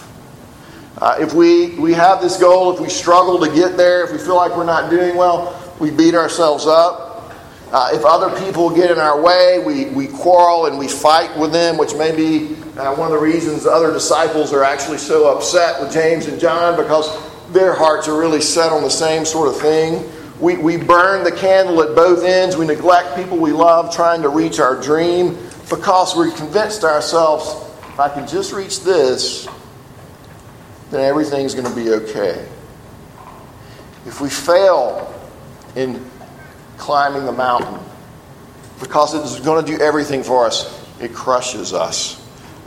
Uh, 1.01 1.15
if 1.19 1.33
we, 1.33 1.69
we 1.75 1.93
have 1.93 2.21
this 2.21 2.37
goal, 2.37 2.73
if 2.73 2.79
we 2.81 2.89
struggle 2.89 3.39
to 3.39 3.49
get 3.53 3.77
there, 3.77 4.03
if 4.03 4.11
we 4.11 4.17
feel 4.17 4.35
like 4.35 4.55
we're 4.57 4.65
not 4.65 4.89
doing 4.89 5.15
well, 5.15 5.55
we 5.79 5.89
beat 5.91 6.13
ourselves 6.13 6.67
up. 6.67 7.33
Uh, 7.71 7.89
if 7.93 8.03
other 8.03 8.37
people 8.43 8.69
get 8.69 8.91
in 8.91 8.97
our 8.97 9.21
way, 9.21 9.63
we, 9.65 9.85
we 9.85 10.07
quarrel 10.07 10.65
and 10.65 10.77
we 10.77 10.87
fight 10.87 11.37
with 11.37 11.53
them, 11.53 11.77
which 11.77 11.93
may 11.93 12.13
be 12.13 12.55
uh, 12.77 12.93
one 12.95 13.11
of 13.11 13.13
the 13.13 13.23
reasons 13.23 13.63
the 13.63 13.71
other 13.71 13.93
disciples 13.93 14.51
are 14.51 14.63
actually 14.63 14.97
so 14.97 15.35
upset 15.37 15.79
with 15.79 15.93
James 15.93 16.25
and 16.25 16.39
John 16.39 16.75
because 16.75 17.07
their 17.53 17.73
hearts 17.73 18.07
are 18.07 18.19
really 18.19 18.41
set 18.41 18.71
on 18.71 18.81
the 18.81 18.89
same 18.89 19.23
sort 19.23 19.47
of 19.47 19.61
thing. 19.61 20.09
We, 20.39 20.57
we 20.57 20.77
burn 20.77 21.23
the 21.23 21.31
candle 21.31 21.81
at 21.81 21.95
both 21.95 22.23
ends. 22.23 22.57
We 22.57 22.65
neglect 22.65 23.15
people 23.15 23.37
we 23.37 23.51
love 23.51 23.93
trying 23.95 24.21
to 24.23 24.29
reach 24.29 24.59
our 24.59 24.81
dream 24.81 25.37
because 25.69 26.15
we're 26.15 26.31
convinced 26.31 26.83
ourselves 26.83 27.65
if 27.87 27.99
I 27.99 28.09
can 28.09 28.27
just 28.27 28.53
reach 28.53 28.81
this, 28.81 29.47
then 30.91 31.01
everything's 31.01 31.53
going 31.53 31.67
to 31.67 31.75
be 31.75 31.89
okay. 31.91 32.47
If 34.05 34.21
we 34.21 34.29
fail 34.29 35.13
in 35.75 36.03
climbing 36.77 37.25
the 37.25 37.31
mountain 37.31 37.79
because 38.79 39.13
it 39.13 39.23
is 39.23 39.39
going 39.43 39.63
to 39.63 39.77
do 39.77 39.81
everything 39.81 40.23
for 40.23 40.45
us. 40.45 40.75
It 40.99 41.13
crushes 41.13 41.73
us. 41.73 42.15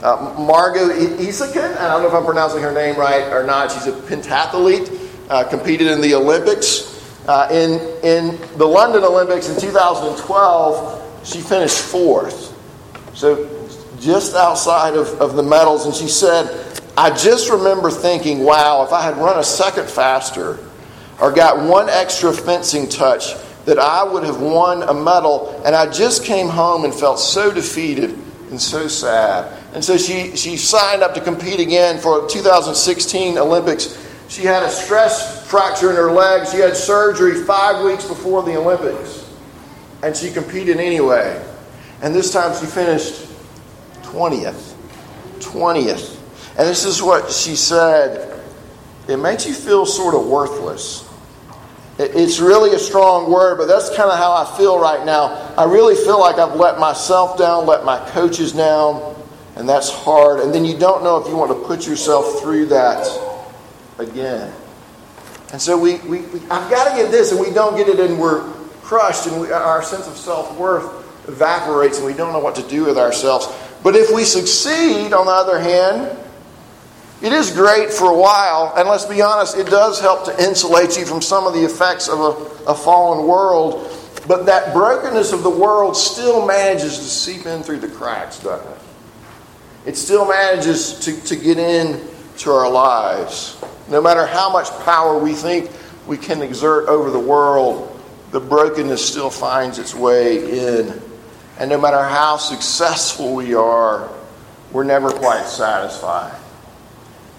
Uh, 0.01 0.35
Margaux 0.37 0.89
Isaksen, 0.89 1.77
I 1.77 1.91
don't 1.91 2.01
know 2.01 2.07
if 2.07 2.13
I'm 2.13 2.25
pronouncing 2.25 2.61
her 2.61 2.71
name 2.71 2.95
right 2.95 3.31
or 3.31 3.43
not, 3.43 3.71
she's 3.71 3.87
a 3.87 3.91
pentathlete, 3.91 5.09
uh, 5.29 5.49
competed 5.49 5.87
in 5.87 6.01
the 6.01 6.13
Olympics. 6.13 6.91
Uh, 7.27 7.47
in, 7.51 7.79
in 8.03 8.37
the 8.57 8.65
London 8.65 9.03
Olympics 9.03 9.47
in 9.49 9.59
2012, 9.59 11.25
she 11.25 11.39
finished 11.39 11.79
fourth. 11.79 12.51
So 13.15 13.49
just 13.99 14.35
outside 14.35 14.95
of, 14.95 15.07
of 15.21 15.35
the 15.35 15.43
medals. 15.43 15.85
And 15.85 15.95
she 15.95 16.09
said, 16.09 16.72
I 16.95 17.09
just 17.09 17.49
remember 17.49 17.89
thinking, 17.89 18.43
wow, 18.43 18.83
if 18.83 18.91
I 18.91 19.01
had 19.01 19.17
run 19.17 19.39
a 19.39 19.43
second 19.43 19.89
faster 19.89 20.59
or 21.19 21.31
got 21.31 21.57
one 21.67 21.89
extra 21.89 22.31
fencing 22.31 22.87
touch, 22.87 23.33
that 23.65 23.79
I 23.79 24.03
would 24.03 24.23
have 24.23 24.41
won 24.41 24.83
a 24.83 24.93
medal, 24.93 25.61
and 25.65 25.75
I 25.75 25.89
just 25.89 26.25
came 26.25 26.49
home 26.49 26.83
and 26.83 26.93
felt 26.93 27.19
so 27.19 27.51
defeated 27.51 28.11
and 28.49 28.61
so 28.61 28.87
sad. 28.87 29.57
And 29.73 29.83
so 29.83 29.97
she, 29.97 30.35
she 30.35 30.57
signed 30.57 31.01
up 31.01 31.13
to 31.15 31.21
compete 31.21 31.59
again 31.59 31.97
for 31.99 32.27
2016 32.27 33.37
Olympics. 33.37 33.97
She 34.27 34.43
had 34.43 34.63
a 34.63 34.69
stress 34.69 35.47
fracture 35.49 35.89
in 35.89 35.95
her 35.95 36.11
leg. 36.11 36.47
She 36.47 36.57
had 36.57 36.75
surgery 36.75 37.43
five 37.43 37.83
weeks 37.83 38.05
before 38.05 38.43
the 38.43 38.57
Olympics. 38.57 39.31
And 40.03 40.15
she 40.15 40.29
competed 40.31 40.77
anyway. 40.77 41.43
And 42.01 42.13
this 42.13 42.31
time 42.31 42.53
she 42.59 42.65
finished 42.65 43.27
20th. 44.03 44.73
20th. 45.39 46.12
And 46.57 46.67
this 46.67 46.85
is 46.85 47.01
what 47.01 47.31
she 47.31 47.55
said 47.55 48.29
it 49.07 49.17
makes 49.17 49.45
you 49.45 49.53
feel 49.53 49.85
sort 49.85 50.15
of 50.15 50.27
worthless. 50.27 51.09
It's 51.99 52.39
really 52.39 52.75
a 52.75 52.79
strong 52.79 53.31
word, 53.31 53.57
but 53.57 53.67
that's 53.67 53.89
kind 53.89 54.09
of 54.09 54.17
how 54.17 54.33
I 54.33 54.57
feel 54.57 54.79
right 54.79 55.05
now. 55.05 55.53
I 55.57 55.65
really 55.65 55.95
feel 55.95 56.19
like 56.19 56.37
I've 56.37 56.55
let 56.55 56.79
myself 56.79 57.37
down, 57.37 57.67
let 57.67 57.85
my 57.85 57.99
coaches 58.09 58.51
down, 58.51 59.15
and 59.55 59.69
that's 59.69 59.91
hard. 59.91 60.39
And 60.39 60.53
then 60.53 60.65
you 60.65 60.77
don't 60.77 61.03
know 61.03 61.17
if 61.17 61.27
you 61.27 61.35
want 61.35 61.51
to 61.51 61.67
put 61.67 61.85
yourself 61.85 62.41
through 62.41 62.67
that 62.67 63.05
again. 63.99 64.51
And 65.51 65.61
so 65.61 65.77
we, 65.77 65.99
we, 65.99 66.21
we 66.21 66.39
I've 66.49 66.71
got 66.71 66.89
to 66.89 66.95
get 66.99 67.11
this, 67.11 67.31
and 67.31 67.39
we 67.39 67.51
don't 67.51 67.77
get 67.77 67.87
it, 67.87 67.99
and 67.99 68.19
we're 68.19 68.41
crushed, 68.81 69.27
and 69.27 69.39
we, 69.39 69.51
our 69.51 69.83
sense 69.83 70.07
of 70.07 70.17
self 70.17 70.57
worth 70.57 70.85
evaporates, 71.27 71.97
and 71.97 72.07
we 72.07 72.13
don't 72.13 72.33
know 72.33 72.39
what 72.39 72.55
to 72.55 72.67
do 72.67 72.85
with 72.85 72.97
ourselves. 72.97 73.47
But 73.83 73.95
if 73.95 74.11
we 74.11 74.23
succeed, 74.23 75.13
on 75.13 75.27
the 75.27 75.31
other 75.31 75.59
hand, 75.59 76.17
it 77.23 77.31
is 77.31 77.51
great 77.51 77.89
for 77.89 78.11
a 78.11 78.17
while, 78.17 78.73
and 78.75 78.89
let's 78.89 79.05
be 79.05 79.21
honest, 79.21 79.57
it 79.57 79.67
does 79.67 80.01
help 80.01 80.25
to 80.25 80.43
insulate 80.43 80.97
you 80.97 81.05
from 81.05 81.21
some 81.21 81.47
of 81.47 81.53
the 81.53 81.63
effects 81.63 82.09
of 82.09 82.19
a, 82.19 82.71
a 82.71 82.75
fallen 82.75 83.25
world. 83.25 83.89
But 84.27 84.45
that 84.47 84.73
brokenness 84.73 85.31
of 85.31 85.41
the 85.41 85.49
world 85.49 85.95
still 85.95 86.45
manages 86.45 86.97
to 86.97 87.05
seep 87.05 87.45
in 87.45 87.63
through 87.63 87.79
the 87.79 87.87
cracks, 87.87 88.39
doesn't 88.39 88.69
it? 88.69 88.77
It 89.85 89.95
still 89.95 90.27
manages 90.27 90.99
to, 90.99 91.19
to 91.27 91.37
get 91.37 91.57
in 91.57 92.05
to 92.39 92.51
our 92.51 92.69
lives. 92.69 93.57
No 93.87 94.01
matter 94.01 94.25
how 94.25 94.51
much 94.51 94.69
power 94.83 95.17
we 95.17 95.33
think 95.33 95.71
we 96.05 96.17
can 96.17 96.41
exert 96.41 96.89
over 96.89 97.09
the 97.09 97.19
world, 97.19 98.01
the 98.31 98.41
brokenness 98.41 99.05
still 99.05 99.29
finds 99.29 99.79
its 99.79 99.95
way 99.95 100.77
in. 100.77 101.01
And 101.57 101.69
no 101.69 101.79
matter 101.79 102.03
how 102.03 102.35
successful 102.35 103.33
we 103.33 103.53
are, 103.53 104.09
we're 104.73 104.83
never 104.83 105.09
quite 105.09 105.45
satisfied. 105.45 106.37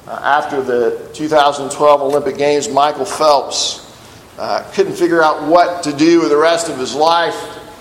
Uh, 0.06 0.20
after 0.22 0.62
the 0.62 1.08
2012 1.14 2.02
Olympic 2.02 2.36
Games, 2.36 2.68
Michael 2.68 3.06
Phelps 3.06 3.90
uh, 4.38 4.62
couldn't 4.74 4.94
figure 4.94 5.22
out 5.22 5.48
what 5.48 5.82
to 5.84 5.96
do 5.96 6.20
with 6.20 6.28
the 6.28 6.36
rest 6.36 6.68
of 6.68 6.78
his 6.78 6.94
life. 6.94 7.34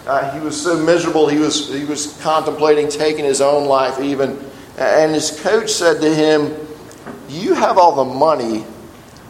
Uh, 0.08 0.32
he 0.32 0.40
was 0.40 0.62
so 0.62 0.78
miserable, 0.78 1.28
he 1.28 1.40
was, 1.40 1.68
he 1.74 1.84
was 1.84 2.18
contemplating 2.22 2.88
taking 2.88 3.26
his 3.26 3.42
own 3.42 3.68
life, 3.68 4.00
even. 4.00 4.40
And 4.78 5.14
his 5.14 5.40
coach 5.42 5.70
said 5.70 6.00
to 6.00 6.14
him, 6.14 6.56
You 7.28 7.54
have 7.56 7.78
all 7.78 8.06
the 8.06 8.14
money 8.14 8.66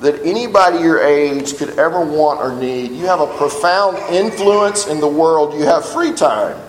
that 0.01 0.21
anybody 0.23 0.79
your 0.79 1.01
age 1.01 1.55
could 1.57 1.79
ever 1.79 2.05
want 2.05 2.41
or 2.41 2.53
need. 2.53 2.91
You 2.91 3.05
have 3.05 3.21
a 3.21 3.37
profound 3.37 3.97
influence 4.13 4.85
in 4.85 4.99
the 4.99 5.07
world. 5.07 5.53
You 5.53 5.63
have 5.63 5.85
free 5.85 6.13
time. 6.13 6.59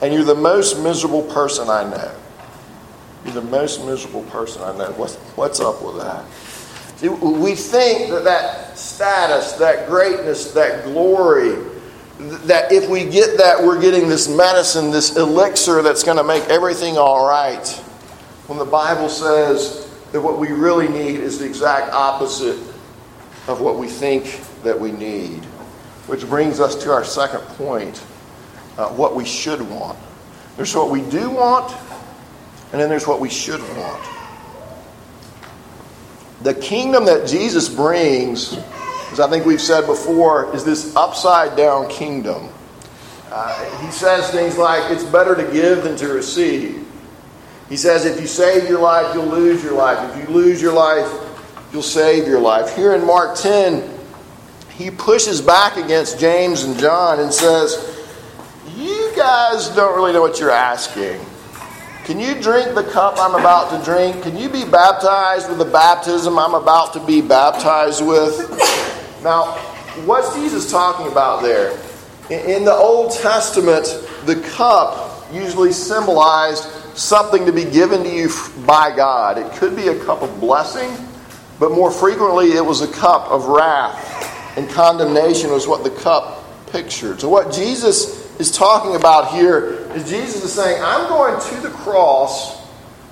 And 0.00 0.14
you're 0.14 0.24
the 0.24 0.34
most 0.34 0.82
miserable 0.82 1.22
person 1.22 1.68
I 1.68 1.84
know. 1.84 2.19
You're 3.24 3.34
the 3.34 3.42
most 3.42 3.84
miserable 3.84 4.22
person 4.24 4.62
I 4.62 4.76
know. 4.76 4.90
What's, 4.92 5.16
what's 5.36 5.60
up 5.60 5.82
with 5.82 5.98
that? 5.98 6.24
We 7.22 7.54
think 7.54 8.10
that 8.10 8.24
that 8.24 8.78
status, 8.78 9.52
that 9.52 9.88
greatness, 9.88 10.52
that 10.52 10.84
glory, 10.84 11.56
that 12.18 12.70
if 12.72 12.88
we 12.88 13.04
get 13.04 13.38
that, 13.38 13.62
we're 13.62 13.80
getting 13.80 14.08
this 14.08 14.28
medicine, 14.28 14.90
this 14.90 15.16
elixir 15.16 15.82
that's 15.82 16.02
going 16.02 16.18
to 16.18 16.24
make 16.24 16.44
everything 16.44 16.98
all 16.98 17.26
right. 17.26 17.66
When 18.46 18.58
the 18.58 18.64
Bible 18.64 19.08
says 19.08 19.90
that 20.12 20.20
what 20.20 20.38
we 20.38 20.48
really 20.48 20.88
need 20.88 21.20
is 21.20 21.38
the 21.38 21.46
exact 21.46 21.92
opposite 21.92 22.58
of 23.48 23.60
what 23.60 23.78
we 23.78 23.86
think 23.86 24.40
that 24.62 24.78
we 24.78 24.92
need. 24.92 25.44
Which 26.06 26.28
brings 26.28 26.60
us 26.60 26.74
to 26.82 26.92
our 26.92 27.04
second 27.04 27.40
point 27.56 27.98
uh, 28.76 28.88
what 28.88 29.14
we 29.14 29.24
should 29.24 29.62
want. 29.62 29.98
There's 30.56 30.74
what 30.74 30.90
we 30.90 31.02
do 31.02 31.30
want, 31.30 31.70
and 32.72 32.80
then 32.80 32.88
there's 32.88 33.06
what 33.06 33.20
we 33.20 33.28
should 33.28 33.60
want. 33.76 34.02
The 36.42 36.54
kingdom 36.54 37.04
that 37.04 37.28
Jesus 37.28 37.68
brings, 37.68 38.56
as 39.12 39.20
I 39.20 39.28
think 39.28 39.44
we've 39.44 39.60
said 39.60 39.86
before, 39.86 40.54
is 40.54 40.64
this 40.64 40.96
upside 40.96 41.56
down 41.56 41.88
kingdom. 41.88 42.48
Uh, 43.30 43.84
he 43.84 43.90
says 43.90 44.30
things 44.30 44.56
like, 44.56 44.90
it's 44.90 45.04
better 45.04 45.34
to 45.34 45.52
give 45.52 45.84
than 45.84 45.96
to 45.96 46.08
receive. 46.08 46.86
He 47.68 47.76
says, 47.76 48.04
if 48.04 48.20
you 48.20 48.26
save 48.26 48.68
your 48.68 48.80
life, 48.80 49.14
you'll 49.14 49.26
lose 49.26 49.62
your 49.62 49.74
life. 49.74 50.16
If 50.16 50.28
you 50.28 50.34
lose 50.34 50.60
your 50.60 50.72
life, 50.72 51.08
you'll 51.72 51.82
save 51.82 52.26
your 52.26 52.40
life. 52.40 52.74
Here 52.74 52.94
in 52.94 53.06
Mark 53.06 53.36
10, 53.36 53.98
he 54.70 54.90
pushes 54.90 55.40
back 55.40 55.76
against 55.76 56.18
James 56.18 56.64
and 56.64 56.78
John 56.78 57.20
and 57.20 57.32
says, 57.32 58.02
You 58.76 59.12
guys 59.14 59.68
don't 59.68 59.94
really 59.94 60.12
know 60.12 60.22
what 60.22 60.40
you're 60.40 60.50
asking. 60.50 61.20
Can 62.04 62.18
you 62.18 62.40
drink 62.40 62.74
the 62.74 62.82
cup 62.82 63.16
I'm 63.18 63.34
about 63.34 63.70
to 63.70 63.84
drink? 63.84 64.22
Can 64.22 64.36
you 64.36 64.48
be 64.48 64.64
baptized 64.64 65.48
with 65.48 65.58
the 65.58 65.64
baptism 65.64 66.38
I'm 66.38 66.54
about 66.54 66.92
to 66.94 67.06
be 67.06 67.20
baptized 67.20 68.04
with? 68.04 68.48
Now, 69.22 69.52
what's 70.06 70.34
Jesus 70.34 70.70
talking 70.70 71.06
about 71.06 71.42
there? 71.42 71.70
In 72.30 72.64
the 72.64 72.72
Old 72.72 73.12
Testament, 73.12 73.86
the 74.24 74.36
cup 74.56 75.26
usually 75.32 75.72
symbolized 75.72 76.64
something 76.96 77.46
to 77.46 77.52
be 77.52 77.64
given 77.64 78.02
to 78.02 78.08
you 78.08 78.30
by 78.66 78.94
God. 78.94 79.38
It 79.38 79.52
could 79.52 79.76
be 79.76 79.88
a 79.88 80.04
cup 80.04 80.22
of 80.22 80.40
blessing, 80.40 80.90
but 81.58 81.72
more 81.72 81.90
frequently 81.90 82.52
it 82.52 82.64
was 82.64 82.82
a 82.82 82.92
cup 82.92 83.30
of 83.30 83.46
wrath 83.46 84.56
and 84.56 84.68
condemnation 84.68 85.50
was 85.50 85.68
what 85.68 85.84
the 85.84 85.90
cup 85.90 86.44
pictured. 86.70 87.20
So 87.20 87.28
what 87.28 87.52
Jesus 87.52 88.19
is 88.40 88.50
talking 88.50 88.96
about 88.96 89.32
here 89.32 89.72
is 89.94 90.08
Jesus 90.08 90.42
is 90.42 90.52
saying, 90.52 90.82
I'm 90.82 91.08
going 91.08 91.38
to 91.38 91.60
the 91.60 91.68
cross 91.68 92.58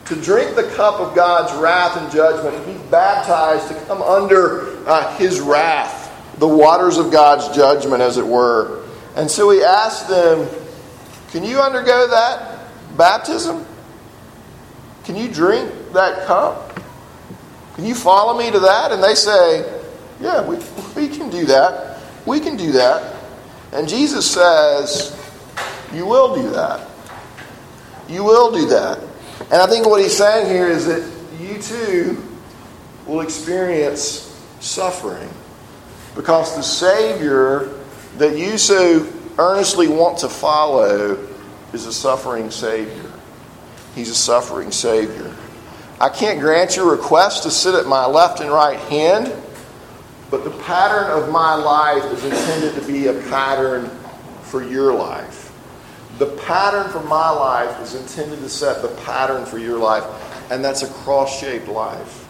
to 0.06 0.16
drink 0.16 0.56
the 0.56 0.70
cup 0.70 1.00
of 1.00 1.14
God's 1.14 1.52
wrath 1.61 1.99
and 1.99 2.11
judgment, 2.11 2.56
to 2.56 2.73
be 2.73 2.78
baptized, 2.90 3.68
to 3.68 3.75
come 3.85 4.00
under 4.00 4.88
uh, 4.88 5.14
his 5.18 5.38
wrath, 5.38 6.11
the 6.38 6.49
waters 6.49 6.97
of 6.97 7.12
God's 7.12 7.54
judgment, 7.54 8.00
as 8.00 8.16
it 8.16 8.26
were. 8.26 8.87
And 9.16 9.30
so 9.30 9.50
he 9.50 9.62
asked 9.62 10.08
them, 10.08 10.49
Can 11.30 11.44
you 11.44 11.61
undergo 11.61 12.08
that 12.08 12.70
baptism? 12.97 13.66
Can 15.04 15.14
you 15.14 15.28
drink 15.28 15.70
that 15.92 16.26
cup? 16.26 16.80
Can 17.75 17.85
you 17.85 17.94
follow 17.94 18.37
me 18.38 18.50
to 18.50 18.61
that? 18.61 18.92
And 18.92 19.04
they 19.04 19.14
say, 19.14 19.82
Yeah, 20.23 20.49
we, 20.49 20.56
we 20.97 21.14
can 21.14 21.28
do 21.28 21.44
that. 21.47 22.00
We 22.25 22.40
can 22.40 22.56
do 22.56 22.73
that. 22.73 23.17
And 23.72 23.88
Jesus 23.88 24.30
says, 24.30 25.16
You 25.92 26.06
will 26.06 26.34
do 26.34 26.50
that. 26.50 26.88
You 28.08 28.25
will 28.25 28.52
do 28.52 28.66
that. 28.68 28.98
And 29.50 29.62
I 29.62 29.66
think 29.66 29.87
what 29.87 30.00
he's 30.00 30.16
saying 30.16 30.48
here 30.48 30.68
is 30.68 30.87
that 30.87 31.08
you 31.40 31.60
too 31.60 32.22
will 33.06 33.20
experience 33.20 34.25
suffering 34.60 35.28
because 36.14 36.56
the 36.56 36.62
Savior 36.62 37.75
that 38.18 38.37
you 38.37 38.58
so 38.58 39.06
earnestly 39.38 39.88
want 39.88 40.18
to 40.18 40.28
follow 40.28 41.28
is 41.72 41.87
a 41.87 41.92
suffering 41.92 42.50
Savior. 42.50 43.10
He's 43.94 44.10
a 44.10 44.14
suffering 44.14 44.72
Savior. 44.72 45.34
I 46.00 46.08
can't 46.08 46.40
grant 46.40 46.76
your 46.76 46.90
request 46.90 47.44
to 47.44 47.50
sit 47.50 47.75
at 47.75 47.87
my 47.87 48.06
left 48.06 48.40
and 48.40 48.50
right 48.50 48.78
hand, 48.78 49.32
pattern 50.61 51.11
of 51.11 51.31
my 51.31 51.55
life 51.55 52.05
is 52.12 52.25
intended 52.25 52.75
to 52.81 52.87
be 52.87 53.07
a 53.07 53.15
pattern 53.29 53.91
for 54.43 54.62
your 54.62 54.95
life. 54.95 55.53
The 56.19 56.27
pattern 56.27 56.91
for 56.91 57.03
my 57.03 57.31
life 57.31 57.81
is 57.81 57.95
intended 57.95 58.41
to 58.41 58.49
set 58.49 58.83
the 58.83 58.88
pattern 59.03 59.47
for 59.47 59.59
your 59.59 59.79
life, 59.79 60.05
and 60.50 60.65
that's 60.65 60.83
a 60.83 60.88
cross 60.88 61.38
shaped 61.38 61.69
life. 61.69 62.29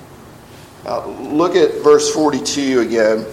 Uh, 0.85 1.07
look 1.07 1.57
at 1.57 1.83
verse 1.83 2.13
42 2.15 2.81
again. 2.81 3.27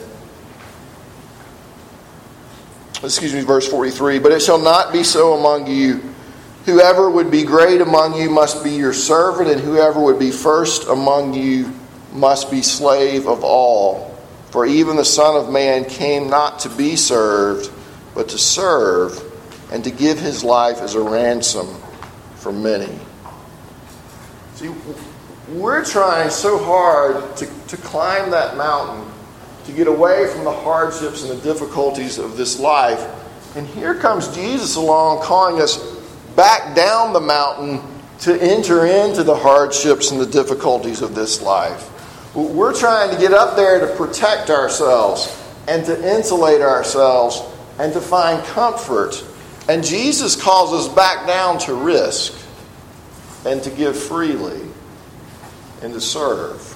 Excuse 3.04 3.34
me, 3.34 3.42
verse 3.42 3.68
43. 3.68 4.20
But 4.20 4.32
it 4.32 4.42
shall 4.42 4.58
not 4.58 4.92
be 4.92 5.04
so 5.04 5.34
among 5.34 5.68
you. 5.68 6.02
Whoever 6.66 7.10
would 7.10 7.30
be 7.30 7.44
great 7.44 7.82
among 7.82 8.16
you 8.16 8.30
must 8.30 8.64
be 8.64 8.72
your 8.72 8.94
servant, 8.94 9.50
and 9.50 9.62
whoever 9.62 10.00
would 10.02 10.18
be 10.18 10.32
first 10.32 10.88
among 10.88 11.34
you 11.34 11.72
must 12.14 12.50
be 12.50 12.62
slave 12.62 13.28
of 13.28 13.44
all. 13.44 14.14
For 14.52 14.66
even 14.66 14.96
the 14.96 15.06
Son 15.06 15.36
of 15.36 15.52
Man 15.52 15.86
came 15.86 16.30
not 16.30 16.60
to 16.60 16.70
be 16.70 16.96
served, 16.96 17.72
but 18.14 18.30
to 18.30 18.38
serve, 18.38 19.22
and 19.72 19.84
to 19.84 19.92
give 19.92 20.20
his 20.20 20.44
life 20.44 20.80
as 20.82 20.96
a 20.96 21.02
ransom 21.02 21.68
for 22.36 22.52
many. 22.52 23.00
See, 24.56 24.72
we're 25.50 25.84
trying 25.84 26.29
so 26.29 26.58
hard 26.58 27.36
to, 27.38 27.46
to 27.68 27.77
climb 27.77 28.31
that 28.31 28.55
mountain, 28.55 29.12
to 29.66 29.72
get 29.72 29.88
away 29.88 30.27
from 30.27 30.44
the 30.44 30.51
hardships 30.51 31.24
and 31.24 31.38
the 31.38 31.44
difficulties 31.44 32.18
of 32.18 32.38
this 32.38 32.60
life. 32.60 33.03
And 33.55 33.68
here 33.68 33.96
comes 33.96 34.34
Jesus 34.36 34.75
along 34.75 35.24
calling 35.24 35.62
us 35.62 35.77
back 36.36 36.75
down 36.75 37.14
the 37.14 37.22
mountain 37.22 37.81
to 38.20 38.42
enter 38.42 38.86
into 38.86 39.24
the 39.24 39.36
hardships 39.36 40.12
and 40.12 40.20
the 40.20 40.25
difficulties 40.25 41.01
of 41.01 41.16
this 41.16 41.42
life. 41.42 41.92
We're 42.35 42.77
trying 42.77 43.11
to 43.11 43.17
get 43.17 43.31
up 43.31 43.55
there 43.55 43.79
to 43.79 43.95
protect 43.95 44.50
ourselves 44.50 45.41
and 45.69 45.85
to 45.85 46.15
insulate 46.15 46.61
ourselves 46.61 47.41
and 47.79 47.93
to 47.93 48.01
find 48.01 48.43
comfort. 48.48 49.24
And 49.69 49.81
Jesus 49.81 50.35
calls 50.35 50.74
us 50.74 50.93
back 50.93 51.25
down 51.25 51.59
to 51.59 51.74
risk 51.74 52.37
and 53.45 53.63
to 53.63 53.69
give 53.69 53.98
freely 53.98 54.61
and 55.81 55.93
to 55.93 56.01
serve. 56.01 56.74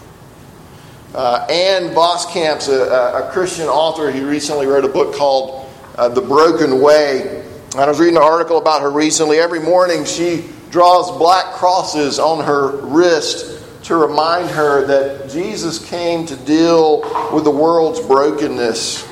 Uh, 1.13 1.45
Ann 1.49 1.93
Voskamp's 1.93 2.69
a, 2.69 3.25
a, 3.27 3.29
Christian 3.33 3.67
author. 3.67 4.11
He 4.11 4.21
recently 4.21 4.65
wrote 4.65 4.85
a 4.85 4.89
book 4.89 5.15
called 5.15 5.69
uh, 5.97 6.07
The 6.07 6.21
Broken 6.21 6.81
Way. 6.81 7.43
I 7.75 7.85
was 7.85 7.99
reading 7.99 8.15
an 8.15 8.23
article 8.23 8.59
about 8.59 8.81
her 8.81 8.91
recently. 8.91 9.39
Every 9.39 9.59
morning 9.59 10.05
she 10.05 10.45
draws 10.69 11.11
black 11.17 11.55
crosses 11.55 12.17
on 12.17 12.45
her 12.45 12.77
wrist 12.77 13.58
to 13.89 13.95
remind 13.95 14.47
her 14.51 14.85
that 14.85 15.27
Jesus 15.31 15.83
came 15.83 16.23
to 16.27 16.35
deal 16.35 17.01
with 17.33 17.43
the 17.43 17.49
world's 17.49 17.99
brokenness 17.99 19.03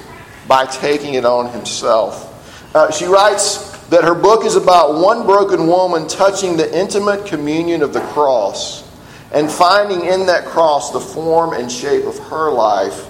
by 0.48 0.68
taking 0.68 1.16
it 1.16 1.26
on 1.26 1.52
himself. 1.52 2.76
Uh, 2.76 2.92
she 2.92 3.06
writes 3.06 3.76
that 3.88 4.04
her 4.04 4.14
book 4.14 4.46
is 4.46 4.56
about 4.56 5.02
one 5.02 5.26
broken 5.26 5.66
woman 5.66 6.08
touching 6.08 6.58
the 6.58 6.80
intimate 6.80 7.26
communion 7.26 7.82
of 7.82 7.92
the 7.92 8.02
cross 8.02 8.88
and 9.32 9.50
finding 9.50 10.06
in 10.06 10.28
that 10.28 10.46
cross 10.46 10.92
the 10.92 11.00
form 11.00 11.54
and 11.54 11.72
shape 11.72 12.06
of 12.06 12.16
her 12.30 12.52
life 12.52 13.08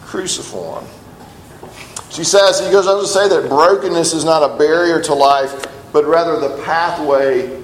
cruciform. 0.00 0.84
She 2.10 2.24
says, 2.24 2.58
he 2.58 2.72
goes 2.72 2.88
on 2.88 3.00
to 3.00 3.06
say 3.06 3.28
that 3.28 3.48
brokenness 3.48 4.14
is 4.14 4.24
not 4.24 4.42
a 4.42 4.58
barrier 4.58 5.00
to 5.02 5.14
life, 5.14 5.64
but 5.92 6.06
rather 6.06 6.40
the 6.40 6.60
pathway 6.64 7.62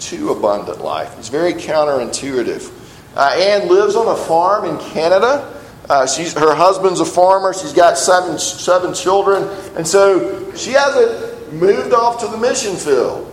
to 0.00 0.30
abundant 0.30 0.82
life. 0.82 1.16
It's 1.16 1.28
very 1.28 1.52
counterintuitive. 1.52 2.72
Uh, 3.18 3.34
Ann 3.34 3.68
lives 3.68 3.96
on 3.96 4.06
a 4.06 4.16
farm 4.16 4.64
in 4.64 4.78
Canada. 4.78 5.60
Uh, 5.90 6.06
she's, 6.06 6.32
her 6.34 6.54
husband's 6.54 7.00
a 7.00 7.04
farmer. 7.04 7.52
She's 7.52 7.72
got 7.72 7.98
seven, 7.98 8.38
seven 8.38 8.94
children. 8.94 9.42
And 9.76 9.86
so 9.86 10.54
she 10.54 10.70
hasn't 10.70 11.52
moved 11.52 11.92
off 11.92 12.20
to 12.20 12.28
the 12.28 12.36
mission 12.36 12.76
field. 12.76 13.24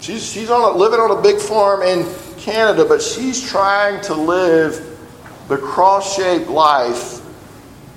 She's, 0.00 0.28
she's 0.28 0.50
on 0.50 0.74
a, 0.74 0.76
living 0.76 0.98
on 0.98 1.16
a 1.16 1.22
big 1.22 1.38
farm 1.38 1.82
in 1.82 2.04
Canada, 2.36 2.84
but 2.84 3.00
she's 3.00 3.48
trying 3.48 4.02
to 4.02 4.14
live 4.14 4.98
the 5.46 5.56
cross 5.56 6.16
shaped 6.16 6.48
life 6.48 7.20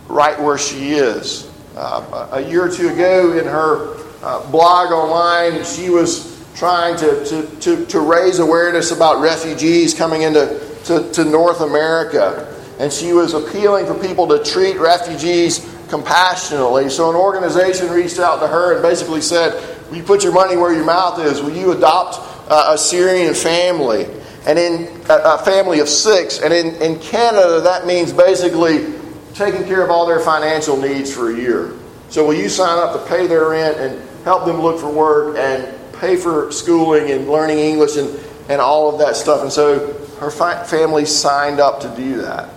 right 0.07 0.39
where 0.39 0.59
she 0.59 0.91
is. 0.91 1.49
Uh, 1.75 2.27
a 2.33 2.41
year 2.41 2.65
or 2.65 2.69
two 2.69 2.89
ago 2.89 3.37
in 3.37 3.45
her 3.45 3.95
uh, 4.23 4.51
blog 4.51 4.91
online, 4.91 5.63
she 5.63 5.89
was 5.89 6.45
trying 6.55 6.97
to, 6.97 7.25
to, 7.25 7.47
to, 7.61 7.85
to, 7.87 7.99
raise 7.99 8.39
awareness 8.39 8.91
about 8.91 9.21
refugees 9.21 9.93
coming 9.93 10.23
into 10.23 10.70
to, 10.85 11.11
to 11.13 11.25
North 11.25 11.61
America. 11.61 12.47
And 12.79 12.91
she 12.91 13.13
was 13.13 13.33
appealing 13.33 13.85
for 13.85 13.95
people 13.95 14.27
to 14.29 14.43
treat 14.43 14.77
refugees 14.79 15.59
compassionately. 15.89 16.89
So 16.89 17.09
an 17.09 17.15
organization 17.15 17.89
reached 17.89 18.19
out 18.19 18.39
to 18.39 18.47
her 18.47 18.73
and 18.73 18.81
basically 18.81 19.21
said, 19.21 19.53
Will 19.89 19.97
you 19.97 20.03
put 20.03 20.23
your 20.23 20.31
money 20.31 20.55
where 20.55 20.73
your 20.73 20.85
mouth 20.85 21.19
is? 21.19 21.41
Will 21.41 21.55
you 21.55 21.73
adopt 21.73 22.17
uh, 22.49 22.71
a 22.73 22.77
Syrian 22.77 23.33
family? 23.33 24.07
And 24.47 24.57
in 24.57 25.01
a, 25.09 25.37
family 25.39 25.79
of 25.79 25.89
six. 25.89 26.39
And 26.39 26.53
in, 26.53 26.75
in 26.75 26.97
Canada, 26.99 27.61
that 27.61 27.85
means 27.85 28.13
basically 28.13 28.93
taking 29.33 29.65
care 29.65 29.83
of 29.83 29.91
all 29.91 30.07
their 30.07 30.21
financial 30.21 30.77
needs 30.77 31.13
for 31.13 31.31
a 31.31 31.35
year. 31.35 31.73
So 32.09 32.25
will 32.25 32.33
you 32.33 32.49
sign 32.49 32.79
up 32.79 32.93
to 32.93 33.07
pay 33.07 33.27
their 33.27 33.49
rent 33.49 33.77
and 33.77 34.01
help 34.23 34.45
them 34.45 34.61
look 34.61 34.79
for 34.79 34.89
work 34.89 35.37
and 35.37 35.67
pay 35.99 36.15
for 36.15 36.51
schooling 36.51 37.11
and 37.11 37.29
learning 37.29 37.59
English 37.59 37.97
and, 37.97 38.17
and 38.49 38.61
all 38.61 38.91
of 38.91 38.99
that 38.99 39.15
stuff? 39.15 39.41
And 39.41 39.51
so 39.51 39.93
her 40.21 40.29
fi- 40.29 40.63
family 40.65 41.03
signed 41.03 41.59
up 41.59 41.81
to 41.81 41.93
do 41.95 42.21
that. 42.21 42.47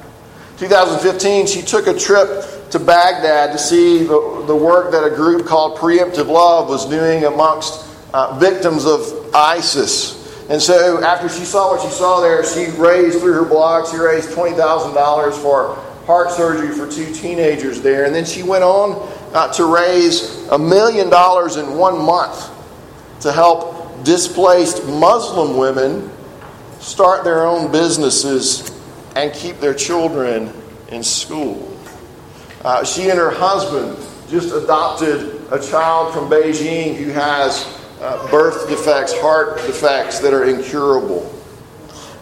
2015, 0.59 1.47
she 1.47 1.63
took 1.63 1.87
a 1.87 1.99
trip 1.99 2.71
to 2.71 2.79
Baghdad 2.79 3.53
to 3.53 3.59
see 3.59 4.01
the, 4.01 4.45
the 4.47 4.55
work 4.55 4.93
that 4.93 5.03
a 5.03 5.09
group 5.09 5.47
called 5.47 5.79
Preemptive 5.79 6.29
Love 6.29 6.69
was 6.69 6.87
doing 6.87 7.25
amongst 7.25 7.89
uh, 8.13 8.39
victims 8.39 8.85
of 8.85 9.35
ISIS. 9.35 10.21
And 10.51 10.61
so, 10.61 11.03
after 11.03 11.31
she 11.31 11.47
saw 11.47 11.73
what 11.73 11.81
she 11.81 11.89
saw 11.89 12.21
there, 12.21 12.45
she 12.45 12.71
raised 12.79 13.21
through 13.21 13.33
her 13.33 13.47
blog, 13.47 13.91
she 13.91 13.97
raised 13.97 14.29
$20,000 14.29 15.33
for 15.33 15.75
heart 16.05 16.31
surgery 16.33 16.69
for 16.77 16.87
two 16.87 17.15
teenagers 17.15 17.81
there. 17.81 18.05
And 18.05 18.15
then 18.15 18.27
she 18.27 18.43
went 18.43 18.63
on 18.63 19.09
uh, 19.33 19.51
to 19.55 19.75
raise 19.75 20.47
a 20.49 20.59
million 20.59 21.09
dollars 21.09 21.57
in 21.57 21.79
one 21.79 21.99
month 21.99 22.51
to 23.23 23.33
help 23.33 24.05
displaced 24.05 24.85
Muslim 24.85 25.57
women 25.57 26.11
start 26.85 27.25
their 27.25 27.47
own 27.47 27.73
businesses 27.73 28.71
and 29.17 29.33
keep 29.33 29.59
their 29.59 29.73
children 29.73 30.53
in 30.89 31.03
school. 31.03 31.71
Uh, 32.63 32.85
she 32.85 33.09
and 33.09 33.19
her 33.19 33.31
husband 33.31 33.97
just 34.29 34.55
adopted 34.55 35.41
a 35.51 35.59
child 35.59 36.13
from 36.13 36.29
Beijing 36.29 36.95
who 36.95 37.09
has 37.11 37.67
uh, 38.01 38.31
birth 38.31 38.69
defects, 38.69 39.19
heart 39.19 39.57
defects 39.67 40.19
that 40.21 40.35
are 40.35 40.45
incurable. 40.45 41.31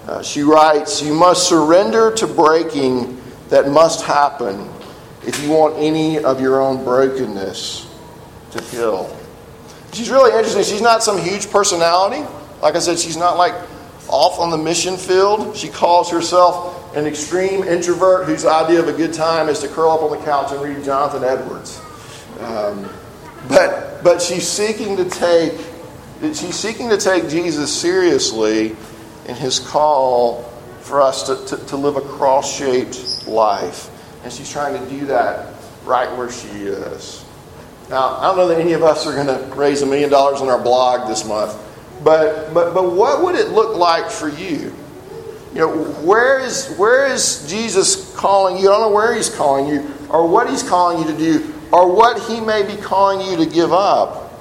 Uh, 0.06 0.22
she 0.22 0.42
writes, 0.42 1.02
You 1.02 1.12
must 1.12 1.48
surrender 1.48 2.12
to 2.12 2.26
breaking 2.28 3.20
that 3.48 3.68
must 3.68 4.04
happen 4.04 4.68
if 5.26 5.42
you 5.42 5.50
want 5.50 5.76
any 5.76 6.18
of 6.18 6.40
your 6.40 6.60
own 6.60 6.84
brokenness 6.84 7.88
to 8.52 8.62
heal. 8.64 9.16
She's 9.92 10.08
really 10.08 10.32
interesting. 10.32 10.62
She's 10.62 10.82
not 10.82 11.02
some 11.02 11.18
huge 11.18 11.50
personality. 11.50 12.24
Like 12.60 12.76
I 12.76 12.78
said, 12.78 12.98
she's 12.98 13.16
not 13.16 13.36
like 13.36 13.54
off 14.12 14.38
on 14.38 14.50
the 14.50 14.58
mission 14.58 14.96
field. 14.96 15.56
She 15.56 15.68
calls 15.68 16.10
herself 16.10 16.94
an 16.94 17.06
extreme 17.06 17.64
introvert 17.64 18.26
whose 18.26 18.44
idea 18.44 18.78
of 18.78 18.86
a 18.86 18.92
good 18.92 19.14
time 19.14 19.48
is 19.48 19.60
to 19.60 19.68
curl 19.68 19.90
up 19.90 20.02
on 20.02 20.10
the 20.10 20.24
couch 20.24 20.52
and 20.52 20.62
read 20.62 20.84
Jonathan 20.84 21.24
Edwards. 21.24 21.80
Um, 22.38 22.88
but 23.48 24.04
but 24.04 24.20
she's 24.20 24.46
seeking 24.46 24.96
to 24.98 25.08
take 25.08 25.52
she's 26.20 26.54
seeking 26.54 26.90
to 26.90 26.98
take 26.98 27.28
Jesus 27.28 27.74
seriously 27.74 28.76
in 29.26 29.34
his 29.34 29.58
call 29.58 30.42
for 30.80 31.00
us 31.00 31.24
to, 31.24 31.56
to, 31.56 31.66
to 31.66 31.76
live 31.76 31.96
a 31.96 32.00
cross-shaped 32.00 33.26
life. 33.26 33.88
And 34.24 34.32
she's 34.32 34.50
trying 34.50 34.80
to 34.82 34.90
do 34.90 35.06
that 35.06 35.54
right 35.84 36.16
where 36.16 36.30
she 36.30 36.48
is. 36.48 37.24
Now, 37.88 38.16
I 38.16 38.22
don't 38.28 38.36
know 38.36 38.48
that 38.48 38.60
any 38.60 38.72
of 38.72 38.82
us 38.82 39.06
are 39.06 39.14
going 39.14 39.26
to 39.26 39.54
raise 39.54 39.82
a 39.82 39.86
million 39.86 40.10
dollars 40.10 40.40
on 40.40 40.48
our 40.48 40.60
blog 40.62 41.08
this 41.08 41.24
month, 41.24 41.52
but, 42.04 42.52
but, 42.52 42.74
but 42.74 42.92
what 42.92 43.22
would 43.24 43.34
it 43.34 43.50
look 43.50 43.76
like 43.76 44.10
for 44.10 44.28
you? 44.28 44.74
You 45.52 45.58
know, 45.58 45.84
where 46.02 46.40
is, 46.40 46.74
where 46.76 47.06
is 47.06 47.48
Jesus 47.48 48.14
calling 48.16 48.56
you? 48.56 48.70
I 48.70 48.72
don't 48.72 48.80
know 48.90 48.94
where 48.94 49.14
he's 49.14 49.28
calling 49.28 49.66
you, 49.66 49.94
or 50.08 50.26
what 50.26 50.48
he's 50.48 50.62
calling 50.62 51.06
you 51.06 51.12
to 51.12 51.18
do, 51.18 51.54
or 51.70 51.94
what 51.94 52.20
he 52.22 52.40
may 52.40 52.62
be 52.62 52.80
calling 52.80 53.20
you 53.30 53.36
to 53.44 53.50
give 53.50 53.72
up. 53.72 54.32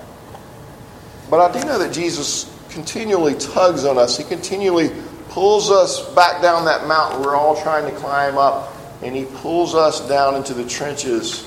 But 1.30 1.40
I 1.40 1.60
do 1.60 1.66
know 1.66 1.78
that 1.80 1.94
Jesus 1.94 2.50
continually 2.70 3.36
tugs 3.36 3.84
on 3.84 3.98
us. 3.98 4.18
He 4.18 4.24
continually 4.24 4.92
pulls 5.30 5.70
us 5.70 6.14
back 6.14 6.42
down 6.42 6.66
that 6.66 6.88
mountain 6.88 7.22
we're 7.22 7.36
all 7.36 7.62
trying 7.62 7.90
to 7.92 7.98
climb 8.00 8.38
up, 8.38 8.74
and 9.02 9.16
he 9.16 9.26
pulls 9.26 9.76
us 9.76 10.08
down 10.08 10.36
into 10.36 10.54
the 10.54 10.66
trenches 10.66 11.44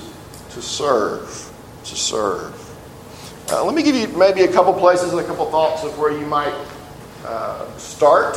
to 0.51 0.61
serve. 0.61 1.51
To 1.85 1.97
serve. 1.97 2.64
Uh, 3.51 3.63
let 3.63 3.75
me 3.75 3.83
give 3.83 3.95
you 3.95 4.09
maybe 4.17 4.41
a 4.41 4.51
couple 4.51 4.73
places 4.73 5.13
and 5.13 5.21
a 5.21 5.25
couple 5.25 5.45
thoughts 5.51 5.85
of 5.85 5.99
where 5.99 6.11
you 6.11 6.25
might 6.27 6.55
uh, 7.27 7.77
start. 7.77 8.37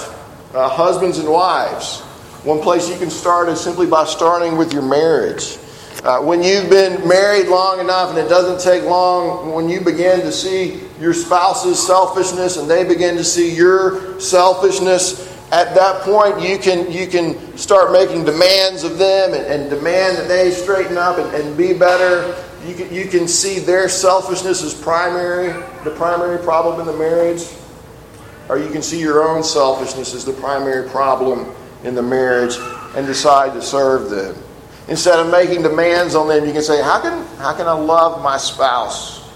Uh, 0.53 0.67
husbands 0.67 1.17
and 1.17 1.29
wives. 1.29 2.01
One 2.43 2.59
place 2.59 2.89
you 2.89 2.97
can 2.97 3.09
start 3.09 3.47
is 3.47 3.59
simply 3.59 3.87
by 3.87 4.03
starting 4.03 4.57
with 4.57 4.73
your 4.73 4.81
marriage. 4.81 5.57
Uh, 6.03 6.19
when 6.19 6.43
you've 6.43 6.69
been 6.69 7.07
married 7.07 7.47
long 7.47 7.79
enough 7.79 8.09
and 8.09 8.17
it 8.17 8.27
doesn't 8.27 8.59
take 8.59 8.83
long, 8.83 9.53
when 9.53 9.69
you 9.69 9.79
begin 9.79 10.19
to 10.21 10.31
see 10.31 10.81
your 10.99 11.13
spouse's 11.13 11.85
selfishness 11.85 12.57
and 12.57 12.69
they 12.69 12.83
begin 12.83 13.15
to 13.15 13.23
see 13.23 13.55
your 13.55 14.19
selfishness, 14.19 15.33
at 15.53 15.73
that 15.73 16.01
point 16.01 16.41
you 16.41 16.57
can 16.57 16.91
you 16.91 17.07
can 17.07 17.57
start 17.57 17.93
making 17.93 18.25
demands 18.25 18.83
of 18.83 18.97
them 18.97 19.33
and, 19.33 19.45
and 19.45 19.69
demand 19.69 20.17
that 20.17 20.27
they 20.27 20.51
straighten 20.51 20.97
up 20.97 21.17
and, 21.17 21.33
and 21.33 21.57
be 21.57 21.73
better 21.73 22.35
you 22.67 22.75
can, 22.75 22.93
you 22.93 23.05
can 23.05 23.27
see 23.27 23.59
their 23.59 23.87
selfishness 23.87 24.61
as 24.61 24.73
primary, 24.73 25.47
the 25.83 25.91
primary 25.91 26.37
problem 26.37 26.79
in 26.81 26.85
the 26.85 26.97
marriage, 26.97 27.43
or 28.49 28.57
you 28.57 28.69
can 28.69 28.81
see 28.81 28.99
your 28.99 29.27
own 29.27 29.43
selfishness 29.43 30.13
as 30.13 30.25
the 30.25 30.33
primary 30.33 30.89
problem 30.89 31.53
in 31.83 31.95
the 31.95 32.01
marriage 32.01 32.55
and 32.95 33.07
decide 33.07 33.53
to 33.53 33.61
serve 33.61 34.09
them. 34.09 34.35
Instead 34.87 35.19
of 35.19 35.29
making 35.29 35.61
demands 35.61 36.15
on 36.15 36.27
them, 36.27 36.45
you 36.45 36.53
can 36.53 36.61
say, 36.61 36.81
How 36.81 37.01
can, 37.01 37.25
how 37.37 37.53
can 37.53 37.67
I 37.67 37.73
love 37.73 38.21
my 38.23 38.37
spouse 38.37 39.29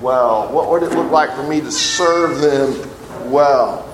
well? 0.00 0.52
What 0.52 0.70
would 0.70 0.82
it 0.82 0.94
look 0.94 1.10
like 1.10 1.34
for 1.34 1.46
me 1.46 1.60
to 1.60 1.72
serve 1.72 2.40
them 2.40 3.30
well? 3.30 3.84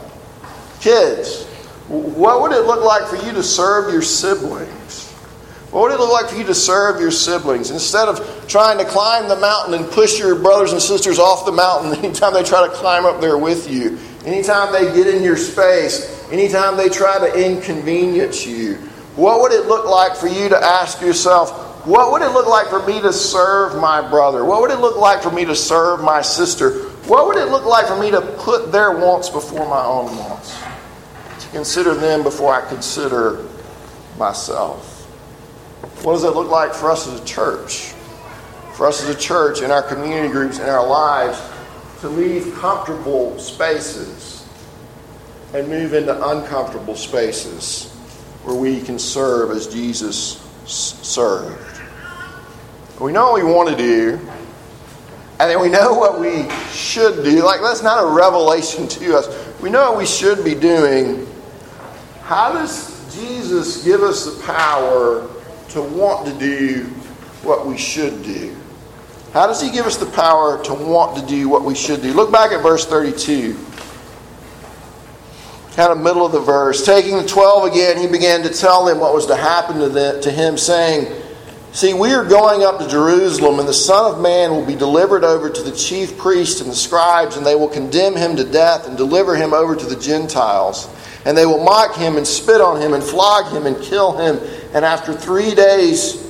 Kids, 0.81 1.47
what 1.89 2.43
would 2.43 2.53
it 2.53 2.67
look 2.67 2.85
like 2.85 3.09
for 3.09 3.17
you 3.25 3.33
to 3.33 3.43
serve 3.43 3.93
your 3.93 4.03
siblings? 4.03 5.04
What 5.75 5.91
would 5.91 5.91
it 5.91 5.99
look 5.99 6.13
like 6.13 6.31
for 6.31 6.37
you 6.37 6.45
to 6.45 6.55
serve 6.55 7.01
your 7.01 7.11
siblings? 7.11 7.73
Instead 7.73 8.07
of 8.07 8.47
trying 8.47 8.79
to 8.79 8.85
climb 8.85 9.29
the 9.29 9.35
mountain 9.35 9.75
and 9.75 9.91
push 9.91 10.21
your 10.21 10.37
brothers 10.37 10.71
and 10.71 10.81
sisters 10.81 11.19
off 11.19 11.45
the 11.45 11.51
mountain 11.51 11.93
anytime 12.05 12.33
they 12.33 12.45
try 12.45 12.65
to 12.65 12.73
climb 12.73 13.05
up 13.05 13.21
there 13.21 13.37
with 13.37 13.69
you, 13.69 13.99
anytime 14.25 14.73
they 14.73 14.95
get 14.95 15.13
in 15.13 15.21
your 15.21 15.37
space, 15.37 16.31
anytime 16.31 16.77
they 16.77 16.89
try 16.89 17.19
to 17.19 17.45
inconvenience 17.45 18.47
you, 18.47 18.77
what 19.17 19.41
would 19.41 19.51
it 19.51 19.67
look 19.67 19.85
like 19.85 20.15
for 20.15 20.29
you 20.29 20.49
to 20.49 20.57
ask 20.57 21.01
yourself, 21.01 21.85
what 21.85 22.13
would 22.13 22.23
it 22.23 22.31
look 22.31 22.47
like 22.47 22.69
for 22.69 22.87
me 22.87 23.01
to 23.01 23.13
serve 23.13 23.75
my 23.81 24.01
brother? 24.09 24.45
What 24.45 24.61
would 24.61 24.71
it 24.71 24.79
look 24.79 24.97
like 24.97 25.25
for 25.25 25.33
me 25.33 25.45
to 25.45 25.57
serve 25.57 26.05
my 26.05 26.23
sister? 26.23 26.85
What 27.09 27.27
would 27.27 27.37
it 27.37 27.47
look 27.47 27.65
like 27.65 27.89
for 27.89 27.99
me 27.99 28.13
to 28.13 28.21
put 28.21 28.71
their 28.71 28.97
wants 28.97 29.29
before 29.29 29.69
my 29.69 29.85
own 29.85 30.17
wants? 30.19 30.57
To 31.41 31.49
consider 31.49 31.95
them 31.95 32.23
before 32.23 32.55
I 32.55 32.65
consider 32.69 33.45
myself. 34.17 34.94
What 36.03 36.14
does 36.14 36.25
it 36.25 36.31
look 36.31 36.51
like 36.51 36.75
for 36.75 36.90
us 36.90 37.07
as 37.07 37.20
a 37.20 37.25
church? 37.25 37.92
For 38.75 38.87
us 38.87 39.03
as 39.03 39.09
a 39.09 39.18
church, 39.18 39.62
in 39.62 39.70
our 39.70 39.83
community 39.83 40.29
groups, 40.29 40.59
in 40.59 40.68
our 40.68 40.87
lives, 40.87 41.40
to 42.01 42.09
leave 42.09 42.55
comfortable 42.57 43.38
spaces 43.38 44.47
and 45.55 45.68
move 45.68 45.94
into 45.94 46.29
uncomfortable 46.29 46.97
spaces 46.97 47.90
where 48.42 48.57
we 48.57 48.81
can 48.81 48.99
serve 48.99 49.51
as 49.51 49.66
Jesus 49.66 50.40
served. 50.66 51.81
We 53.01 53.12
know 53.12 53.33
what 53.33 53.42
we 53.42 53.51
want 53.51 53.70
to 53.70 53.77
do, 53.77 54.20
and 55.40 55.51
then 55.51 55.61
we 55.61 55.68
know 55.68 55.94
what 55.94 56.20
we 56.20 56.49
should 56.70 57.25
do. 57.25 57.42
Like, 57.42 57.61
that's 57.61 57.83
not 57.83 58.05
a 58.05 58.07
revelation 58.07 58.87
to 58.88 59.16
us. 59.16 59.61
We 59.61 59.70
know 59.70 59.90
what 59.90 59.99
we 59.99 60.07
should 60.07 60.44
be 60.44 60.55
doing. 60.55 61.27
How 62.23 62.53
does 62.53 63.14
Jesus 63.14 63.85
give 63.85 64.03
us 64.03 64.27
the 64.27 64.42
power 64.42 65.29
to 65.70 65.83
want 65.83 66.27
to 66.27 66.38
do 66.38 66.85
what 67.42 67.66
we 67.66 67.77
should 67.77 68.22
do. 68.22 68.55
How 69.33 69.46
does 69.46 69.61
he 69.61 69.70
give 69.70 69.87
us 69.87 69.96
the 69.96 70.07
power 70.07 70.62
to 70.64 70.74
want 70.74 71.16
to 71.18 71.27
do 71.27 71.48
what 71.48 71.64
we 71.64 71.74
should 71.74 72.03
do? 72.03 72.12
Look 72.12 72.31
back 72.31 72.53
at 72.53 72.62
verse 72.62 72.87
32. 72.87 73.59
Kind 75.74 75.90
of 75.90 75.98
middle 75.98 76.24
of 76.24 76.31
the 76.31 76.40
verse. 76.40 76.87
Taking 76.87 77.16
the 77.16 77.27
twelve 77.27 77.64
again, 77.64 77.98
he 77.98 78.07
began 78.07 78.42
to 78.44 78.48
tell 78.48 78.85
them 78.85 79.00
what 79.00 79.12
was 79.12 79.27
to 79.27 79.35
happen 79.35 79.81
to, 79.81 79.88
them, 79.88 80.22
to 80.22 80.31
him, 80.31 80.57
saying, 80.57 81.12
See, 81.72 81.92
we 81.92 82.12
are 82.12 82.24
going 82.24 82.62
up 82.62 82.79
to 82.79 82.87
Jerusalem, 82.87 83.59
and 83.59 83.68
the 83.68 83.74
Son 83.74 84.14
of 84.14 84.20
Man 84.20 84.53
will 84.53 84.64
be 84.64 84.77
delivered 84.77 85.24
over 85.24 85.50
to 85.50 85.62
the 85.62 85.72
chief 85.72 86.16
priests 86.16 86.61
and 86.61 86.70
the 86.70 86.77
scribes, 86.77 87.37
and 87.37 87.44
they 87.44 87.57
will 87.57 87.66
condemn 87.66 88.14
him 88.14 88.37
to 88.37 88.44
death 88.44 88.87
and 88.87 88.96
deliver 88.96 89.35
him 89.35 89.53
over 89.53 89.74
to 89.74 89.85
the 89.85 89.96
Gentiles. 89.96 90.88
And 91.24 91.37
they 91.37 91.46
will 91.46 91.64
mock 91.64 91.96
him 91.96 92.16
and 92.16 92.24
spit 92.24 92.61
on 92.61 92.81
him 92.81 92.92
and 92.92 93.03
flog 93.03 93.53
him 93.53 93.66
and 93.66 93.77
kill 93.83 94.16
him 94.16 94.38
and 94.75 94.85
after 94.85 95.15
three 95.15 95.55
days 95.55 96.21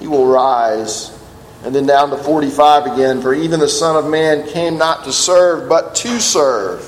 he 0.00 0.08
will 0.08 0.26
rise. 0.26 1.18
And 1.64 1.72
then 1.72 1.86
down 1.86 2.10
to 2.10 2.16
45 2.16 2.86
again. 2.86 3.22
For 3.22 3.32
even 3.32 3.60
the 3.60 3.68
Son 3.68 3.94
of 3.94 4.10
Man 4.10 4.48
came 4.48 4.76
not 4.76 5.04
to 5.04 5.12
serve, 5.12 5.68
but 5.68 5.94
to 5.96 6.20
serve, 6.20 6.84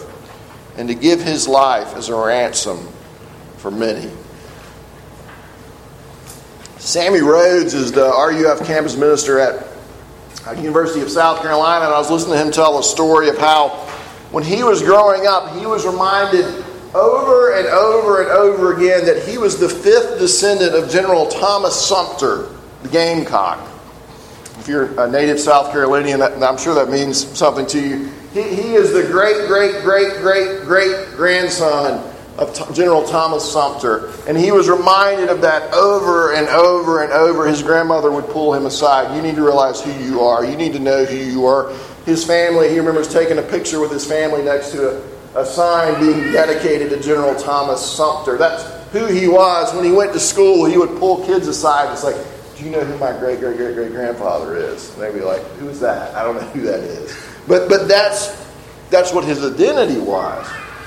and 0.76 0.88
to 0.88 0.96
give 0.96 1.22
his 1.22 1.46
life 1.46 1.94
as 1.94 2.08
a 2.08 2.16
ransom 2.16 2.88
for 3.58 3.70
many. 3.70 4.10
Sammy 6.78 7.20
Rhodes 7.20 7.72
is 7.72 7.92
the 7.92 8.08
RUF 8.08 8.66
campus 8.66 8.96
minister 8.96 9.38
at 9.38 9.66
uh, 10.44 10.60
University 10.60 11.00
of 11.00 11.10
South 11.10 11.40
Carolina, 11.40 11.84
and 11.84 11.94
I 11.94 11.98
was 11.98 12.10
listening 12.10 12.36
to 12.36 12.44
him 12.44 12.50
tell 12.50 12.78
a 12.78 12.82
story 12.82 13.28
of 13.28 13.38
how 13.38 13.68
when 14.32 14.42
he 14.42 14.64
was 14.64 14.82
growing 14.82 15.26
up, 15.26 15.56
he 15.56 15.64
was 15.64 15.86
reminded 15.86 16.63
over 16.94 17.54
and 17.54 17.66
over 17.66 18.22
and 18.22 18.30
over 18.30 18.76
again 18.76 19.04
that 19.06 19.26
he 19.28 19.36
was 19.36 19.58
the 19.58 19.68
fifth 19.68 20.18
descendant 20.18 20.74
of 20.74 20.90
General 20.90 21.26
Thomas 21.26 21.74
Sumter, 21.74 22.48
the 22.82 22.88
Gamecock. 22.88 23.70
If 24.58 24.68
you're 24.68 24.98
a 25.00 25.10
native 25.10 25.40
South 25.40 25.72
Carolinian, 25.72 26.22
I'm 26.22 26.56
sure 26.56 26.74
that 26.74 26.88
means 26.88 27.26
something 27.36 27.66
to 27.66 27.80
you. 27.80 28.10
He, 28.32 28.42
he 28.42 28.74
is 28.74 28.92
the 28.92 29.02
great, 29.02 29.46
great, 29.46 29.82
great, 29.82 30.14
great, 30.22 30.62
great 30.62 31.10
grandson 31.16 32.10
of 32.38 32.74
General 32.74 33.04
Thomas 33.04 33.50
Sumter. 33.50 34.12
And 34.26 34.36
he 34.36 34.52
was 34.52 34.68
reminded 34.68 35.28
of 35.28 35.40
that 35.42 35.72
over 35.74 36.34
and 36.34 36.48
over 36.48 37.02
and 37.02 37.12
over. 37.12 37.46
His 37.46 37.62
grandmother 37.62 38.10
would 38.10 38.26
pull 38.26 38.54
him 38.54 38.66
aside. 38.66 39.14
You 39.14 39.22
need 39.22 39.36
to 39.36 39.42
realize 39.42 39.80
who 39.80 39.92
you 40.04 40.22
are. 40.22 40.44
You 40.44 40.56
need 40.56 40.72
to 40.72 40.80
know 40.80 41.04
who 41.04 41.16
you 41.16 41.46
are. 41.46 41.72
His 42.06 42.24
family, 42.24 42.70
he 42.70 42.78
remembers 42.78 43.08
taking 43.08 43.38
a 43.38 43.42
picture 43.42 43.80
with 43.80 43.90
his 43.90 44.06
family 44.06 44.42
next 44.42 44.72
to 44.72 44.96
a 44.96 45.13
a 45.36 45.44
sign 45.44 46.00
being 46.00 46.32
dedicated 46.32 46.90
to 46.90 47.00
General 47.00 47.34
Thomas 47.34 47.84
Sumter. 47.84 48.38
That's 48.38 48.62
who 48.92 49.06
he 49.06 49.26
was. 49.26 49.74
When 49.74 49.84
he 49.84 49.92
went 49.92 50.12
to 50.12 50.20
school, 50.20 50.64
he 50.64 50.78
would 50.78 50.98
pull 50.98 51.24
kids 51.26 51.48
aside. 51.48 51.92
It's 51.92 52.04
like, 52.04 52.16
do 52.56 52.64
you 52.64 52.70
know 52.70 52.84
who 52.84 52.96
my 52.98 53.12
great 53.18 53.40
great 53.40 53.56
great 53.56 53.74
great 53.74 53.90
grandfather 53.90 54.56
is? 54.56 54.92
And 54.94 55.02
they'd 55.02 55.12
be 55.12 55.20
like, 55.20 55.42
who's 55.58 55.80
that? 55.80 56.14
I 56.14 56.22
don't 56.22 56.36
know 56.36 56.48
who 56.48 56.62
that 56.62 56.80
is. 56.80 57.16
But 57.48 57.68
but 57.68 57.88
that's 57.88 58.28
that's 58.90 59.12
what 59.12 59.24
his 59.24 59.44
identity 59.44 59.98
was. 59.98 60.46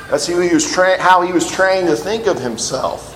That's 0.09 0.25
who 0.25 0.39
he 0.39 0.53
was 0.53 0.71
tra- 0.71 1.01
how 1.01 1.21
he 1.21 1.33
was 1.33 1.49
trained 1.51 1.87
to 1.89 1.95
think 1.95 2.27
of 2.27 2.39
himself. 2.39 3.15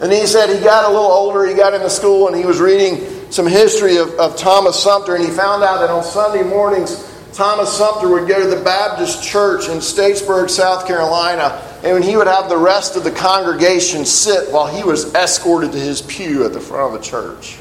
And 0.00 0.10
he 0.10 0.26
said 0.26 0.48
he 0.48 0.64
got 0.64 0.86
a 0.86 0.88
little 0.88 1.10
older, 1.10 1.44
he 1.44 1.54
got 1.54 1.74
into 1.74 1.90
school, 1.90 2.26
and 2.26 2.34
he 2.34 2.46
was 2.46 2.58
reading 2.58 3.30
some 3.30 3.46
history 3.46 3.98
of, 3.98 4.08
of 4.14 4.34
Thomas 4.36 4.82
Sumter, 4.82 5.14
and 5.14 5.22
he 5.22 5.30
found 5.30 5.62
out 5.62 5.80
that 5.80 5.90
on 5.90 6.02
Sunday 6.02 6.42
mornings, 6.42 7.09
Thomas 7.40 7.74
Sumter 7.74 8.06
would 8.06 8.28
go 8.28 8.38
to 8.38 8.54
the 8.54 8.62
Baptist 8.62 9.24
church 9.24 9.70
in 9.70 9.80
Stateburg, 9.80 10.50
South 10.50 10.86
Carolina, 10.86 11.58
and 11.82 12.04
he 12.04 12.14
would 12.14 12.26
have 12.26 12.50
the 12.50 12.58
rest 12.58 12.96
of 12.96 13.02
the 13.02 13.10
congregation 13.10 14.04
sit 14.04 14.52
while 14.52 14.66
he 14.66 14.84
was 14.84 15.14
escorted 15.14 15.72
to 15.72 15.78
his 15.78 16.02
pew 16.02 16.44
at 16.44 16.52
the 16.52 16.60
front 16.60 16.94
of 16.94 17.00
the 17.00 17.02
church. 17.02 17.56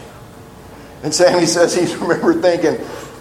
And 1.02 1.14
Sammy 1.14 1.46
says 1.46 1.74
he 1.74 1.96
remembered 1.96 2.42
thinking, 2.42 2.72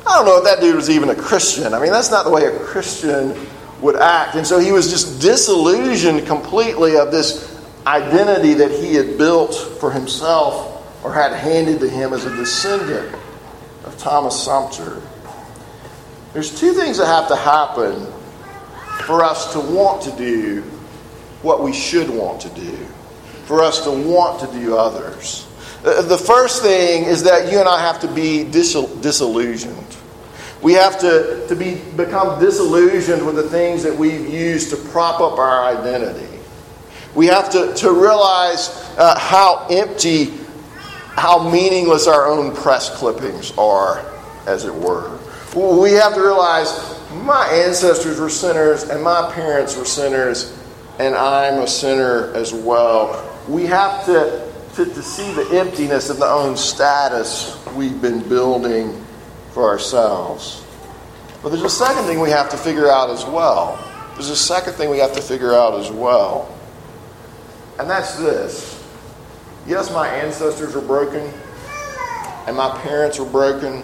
I 0.04 0.16
don't 0.16 0.24
know 0.24 0.38
if 0.38 0.44
that 0.46 0.58
dude 0.58 0.74
was 0.74 0.90
even 0.90 1.10
a 1.10 1.14
Christian. 1.14 1.74
I 1.74 1.80
mean, 1.80 1.92
that's 1.92 2.10
not 2.10 2.24
the 2.24 2.30
way 2.30 2.46
a 2.46 2.58
Christian 2.58 3.38
would 3.80 3.94
act. 3.94 4.34
And 4.34 4.44
so 4.44 4.58
he 4.58 4.72
was 4.72 4.90
just 4.90 5.22
disillusioned 5.22 6.26
completely 6.26 6.96
of 6.96 7.12
this 7.12 7.56
identity 7.86 8.54
that 8.54 8.72
he 8.72 8.96
had 8.96 9.16
built 9.16 9.54
for 9.78 9.92
himself 9.92 11.04
or 11.04 11.12
had 11.12 11.30
handed 11.30 11.78
to 11.78 11.88
him 11.88 12.12
as 12.12 12.24
a 12.24 12.34
descendant 12.34 13.14
of 13.84 13.96
Thomas 13.96 14.42
Sumter. 14.42 15.00
There's 16.32 16.58
two 16.58 16.72
things 16.74 16.98
that 16.98 17.06
have 17.06 17.28
to 17.28 17.36
happen 17.36 18.06
for 19.04 19.22
us 19.22 19.52
to 19.54 19.60
want 19.60 20.02
to 20.02 20.12
do 20.16 20.62
what 21.42 21.62
we 21.62 21.72
should 21.72 22.10
want 22.10 22.40
to 22.42 22.48
do, 22.50 22.76
for 23.46 23.62
us 23.62 23.84
to 23.84 23.90
want 23.90 24.40
to 24.40 24.46
do 24.58 24.76
others. 24.76 25.46
Uh, 25.84 26.02
the 26.02 26.18
first 26.18 26.62
thing 26.62 27.04
is 27.04 27.22
that 27.22 27.50
you 27.50 27.58
and 27.58 27.68
I 27.68 27.80
have 27.80 28.00
to 28.00 28.08
be 28.08 28.44
disillusioned. 28.44 29.96
We 30.60 30.72
have 30.72 30.98
to, 31.00 31.46
to 31.48 31.54
be, 31.54 31.76
become 31.96 32.40
disillusioned 32.40 33.24
with 33.24 33.36
the 33.36 33.48
things 33.48 33.84
that 33.84 33.96
we've 33.96 34.28
used 34.28 34.70
to 34.70 34.76
prop 34.76 35.20
up 35.20 35.38
our 35.38 35.64
identity. 35.64 36.26
We 37.14 37.26
have 37.26 37.48
to, 37.50 37.72
to 37.74 37.92
realize 37.92 38.68
uh, 38.98 39.18
how 39.18 39.66
empty, 39.70 40.32
how 41.14 41.48
meaningless 41.48 42.06
our 42.06 42.26
own 42.26 42.54
press 42.54 42.90
clippings 42.98 43.56
are, 43.56 44.04
as 44.46 44.64
it 44.64 44.74
were. 44.74 45.17
We 45.58 45.90
have 45.94 46.14
to 46.14 46.20
realize 46.20 46.68
my 47.24 47.48
ancestors 47.48 48.20
were 48.20 48.30
sinners 48.30 48.84
and 48.84 49.02
my 49.02 49.32
parents 49.32 49.76
were 49.76 49.84
sinners, 49.84 50.56
and 51.00 51.16
I'm 51.16 51.62
a 51.62 51.66
sinner 51.66 52.32
as 52.34 52.54
well. 52.54 53.28
We 53.48 53.66
have 53.66 54.04
to, 54.06 54.52
to, 54.76 54.84
to 54.84 55.02
see 55.02 55.32
the 55.32 55.58
emptiness 55.58 56.10
of 56.10 56.18
the 56.18 56.28
own 56.28 56.56
status 56.56 57.58
we've 57.74 58.00
been 58.00 58.20
building 58.28 59.04
for 59.50 59.64
ourselves. 59.64 60.64
But 61.42 61.48
there's 61.48 61.64
a 61.64 61.70
second 61.70 62.04
thing 62.04 62.20
we 62.20 62.30
have 62.30 62.50
to 62.50 62.56
figure 62.56 62.88
out 62.88 63.10
as 63.10 63.24
well. 63.24 63.84
There's 64.14 64.30
a 64.30 64.36
second 64.36 64.74
thing 64.74 64.90
we 64.90 64.98
have 64.98 65.14
to 65.14 65.22
figure 65.22 65.54
out 65.54 65.74
as 65.74 65.90
well. 65.90 66.56
And 67.80 67.90
that's 67.90 68.14
this. 68.16 68.80
Yes, 69.66 69.92
my 69.92 70.06
ancestors 70.06 70.76
were 70.76 70.82
broken, 70.82 71.32
and 72.46 72.56
my 72.56 72.78
parents 72.82 73.18
were 73.18 73.26
broken, 73.26 73.82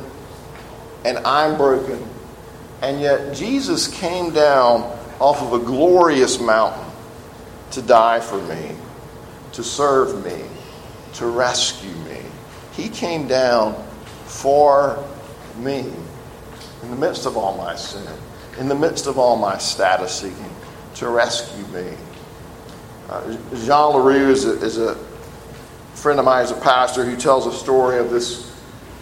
and 1.04 1.18
I'm 1.18 1.56
broken. 1.56 2.02
And 2.82 3.00
yet, 3.00 3.34
Jesus 3.34 3.88
came 3.88 4.32
down 4.32 4.82
off 5.20 5.40
of 5.42 5.52
a 5.52 5.64
glorious 5.64 6.40
mountain 6.40 6.84
to 7.70 7.82
die 7.82 8.20
for 8.20 8.40
me, 8.42 8.72
to 9.52 9.62
serve 9.62 10.24
me, 10.24 10.44
to 11.14 11.26
rescue 11.26 11.94
me. 12.04 12.20
He 12.72 12.88
came 12.88 13.26
down 13.26 13.74
for 14.24 15.02
me 15.56 15.92
in 16.82 16.90
the 16.90 16.96
midst 16.96 17.26
of 17.26 17.36
all 17.36 17.56
my 17.56 17.74
sin, 17.76 18.06
in 18.58 18.68
the 18.68 18.74
midst 18.74 19.06
of 19.06 19.18
all 19.18 19.36
my 19.36 19.58
status 19.58 20.20
seeking, 20.20 20.50
to 20.96 21.08
rescue 21.08 21.64
me. 21.68 21.96
Uh, 23.08 23.32
Jean 23.54 23.92
Larroux 23.92 24.30
is 24.30 24.44
a, 24.44 24.60
is 24.62 24.78
a 24.78 24.94
friend 25.94 26.18
of 26.18 26.24
mine, 26.24 26.44
is 26.44 26.50
a 26.50 26.60
pastor 26.60 27.04
who 27.04 27.16
tells 27.16 27.46
a 27.46 27.52
story 27.52 27.98
of 27.98 28.10
this 28.10 28.53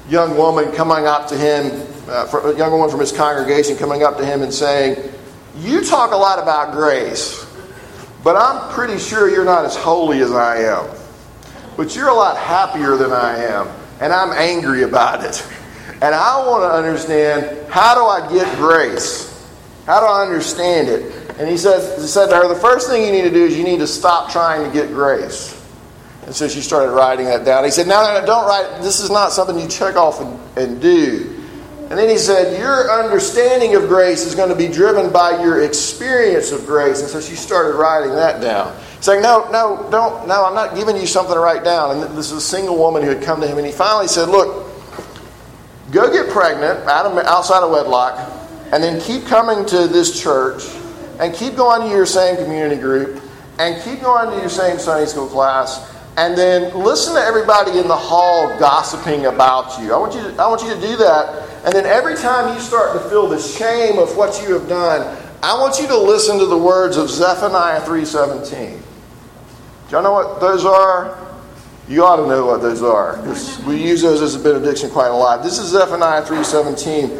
young 0.08 0.36
woman 0.36 0.72
coming 0.72 1.06
up 1.06 1.28
to 1.28 1.36
him, 1.36 1.86
uh, 2.08 2.26
a 2.44 2.56
young 2.56 2.72
woman 2.72 2.90
from 2.90 3.00
his 3.00 3.12
congregation 3.12 3.76
coming 3.76 4.02
up 4.02 4.16
to 4.18 4.24
him 4.24 4.42
and 4.42 4.52
saying, 4.52 5.12
You 5.56 5.84
talk 5.84 6.12
a 6.12 6.16
lot 6.16 6.38
about 6.38 6.72
grace, 6.72 7.46
but 8.24 8.36
I'm 8.36 8.72
pretty 8.72 8.98
sure 8.98 9.30
you're 9.30 9.44
not 9.44 9.64
as 9.64 9.76
holy 9.76 10.20
as 10.20 10.32
I 10.32 10.58
am. 10.58 10.88
But 11.76 11.96
you're 11.96 12.08
a 12.08 12.14
lot 12.14 12.36
happier 12.36 12.96
than 12.96 13.12
I 13.12 13.38
am, 13.44 13.68
and 14.00 14.12
I'm 14.12 14.32
angry 14.32 14.82
about 14.82 15.24
it. 15.24 15.46
And 16.02 16.14
I 16.14 16.46
want 16.46 16.64
to 16.64 16.72
understand 16.72 17.70
how 17.70 17.94
do 17.94 18.04
I 18.04 18.32
get 18.32 18.56
grace? 18.56 19.28
How 19.86 20.00
do 20.00 20.06
I 20.06 20.22
understand 20.22 20.88
it? 20.88 21.30
And 21.38 21.48
he 21.48 21.56
said, 21.56 21.98
he 21.98 22.06
said 22.06 22.26
to 22.26 22.36
her, 22.36 22.48
the 22.48 22.60
first 22.60 22.88
thing 22.88 23.04
you 23.04 23.12
need 23.12 23.22
to 23.22 23.30
do 23.30 23.44
is 23.44 23.56
you 23.56 23.64
need 23.64 23.78
to 23.78 23.86
stop 23.86 24.30
trying 24.30 24.64
to 24.64 24.72
get 24.72 24.88
grace. 24.88 25.61
And 26.24 26.34
so 26.34 26.46
she 26.48 26.60
started 26.60 26.92
writing 26.92 27.26
that 27.26 27.44
down. 27.44 27.64
He 27.64 27.70
said, 27.70 27.88
No, 27.88 28.18
no, 28.18 28.24
don't 28.24 28.46
write. 28.46 28.82
This 28.82 29.00
is 29.00 29.10
not 29.10 29.32
something 29.32 29.58
you 29.58 29.68
check 29.68 29.96
off 29.96 30.20
and, 30.20 30.38
and 30.56 30.80
do. 30.80 31.42
And 31.90 31.98
then 31.98 32.08
he 32.08 32.16
said, 32.16 32.58
Your 32.58 32.90
understanding 32.90 33.74
of 33.74 33.88
grace 33.88 34.24
is 34.24 34.34
going 34.34 34.48
to 34.48 34.56
be 34.56 34.68
driven 34.68 35.12
by 35.12 35.42
your 35.42 35.62
experience 35.62 36.52
of 36.52 36.64
grace. 36.64 37.00
And 37.00 37.08
so 37.10 37.20
she 37.20 37.34
started 37.34 37.76
writing 37.76 38.12
that 38.12 38.40
down. 38.40 38.74
Saying, 39.00 39.20
No, 39.20 39.50
no, 39.50 39.88
don't, 39.90 40.28
no, 40.28 40.44
I'm 40.44 40.54
not 40.54 40.76
giving 40.76 40.96
you 40.96 41.06
something 41.06 41.34
to 41.34 41.40
write 41.40 41.64
down. 41.64 41.90
And 41.90 42.16
this 42.16 42.30
is 42.30 42.32
a 42.32 42.40
single 42.40 42.78
woman 42.78 43.02
who 43.02 43.08
had 43.08 43.22
come 43.22 43.40
to 43.40 43.46
him. 43.46 43.58
And 43.58 43.66
he 43.66 43.72
finally 43.72 44.08
said, 44.08 44.28
Look, 44.28 44.70
go 45.90 46.10
get 46.10 46.30
pregnant 46.30 46.88
outside 46.88 47.62
of 47.62 47.70
wedlock, 47.70 48.16
and 48.72 48.82
then 48.82 49.00
keep 49.00 49.26
coming 49.26 49.66
to 49.66 49.86
this 49.86 50.22
church, 50.22 50.62
and 51.18 51.34
keep 51.34 51.56
going 51.56 51.82
to 51.82 51.88
your 51.88 52.06
same 52.06 52.36
community 52.36 52.80
group, 52.80 53.22
and 53.58 53.82
keep 53.82 54.00
going 54.00 54.30
to 54.30 54.36
your 54.40 54.48
same 54.48 54.78
Sunday 54.78 55.04
school 55.04 55.26
class, 55.26 55.91
and 56.16 56.36
then 56.36 56.76
listen 56.76 57.14
to 57.14 57.20
everybody 57.20 57.78
in 57.78 57.88
the 57.88 57.96
hall 57.96 58.58
gossiping 58.58 59.26
about 59.26 59.80
you. 59.80 59.94
I 59.94 59.98
want 59.98 60.14
you 60.14 60.22
to, 60.22 60.42
I 60.42 60.46
want 60.46 60.62
you 60.62 60.74
to 60.74 60.80
do 60.80 60.96
that. 60.96 61.48
And 61.64 61.74
then 61.74 61.86
every 61.86 62.16
time 62.16 62.54
you 62.54 62.60
start 62.60 62.92
to 62.92 63.08
feel 63.08 63.28
the 63.28 63.40
shame 63.40 63.98
of 63.98 64.16
what 64.16 64.42
you 64.42 64.52
have 64.54 64.68
done, 64.68 65.00
I 65.42 65.58
want 65.58 65.80
you 65.80 65.86
to 65.88 65.96
listen 65.96 66.38
to 66.38 66.46
the 66.46 66.58
words 66.58 66.96
of 66.96 67.08
Zephaniah 67.08 67.80
3:17. 67.80 68.78
Do 68.78 68.80
y'all 69.90 70.02
know 70.02 70.12
what 70.12 70.40
those 70.40 70.64
are? 70.64 71.18
You 71.88 72.04
ought 72.04 72.16
to 72.16 72.26
know 72.26 72.46
what 72.46 72.62
those 72.62 72.82
are 72.82 73.16
because 73.16 73.58
we 73.64 73.82
use 73.82 74.02
those 74.02 74.22
as 74.22 74.34
a 74.34 74.38
benediction 74.38 74.90
quite 74.90 75.08
a 75.08 75.14
lot. 75.14 75.42
This 75.42 75.58
is 75.58 75.70
Zephaniah 75.70 76.22
3:17. 76.22 77.10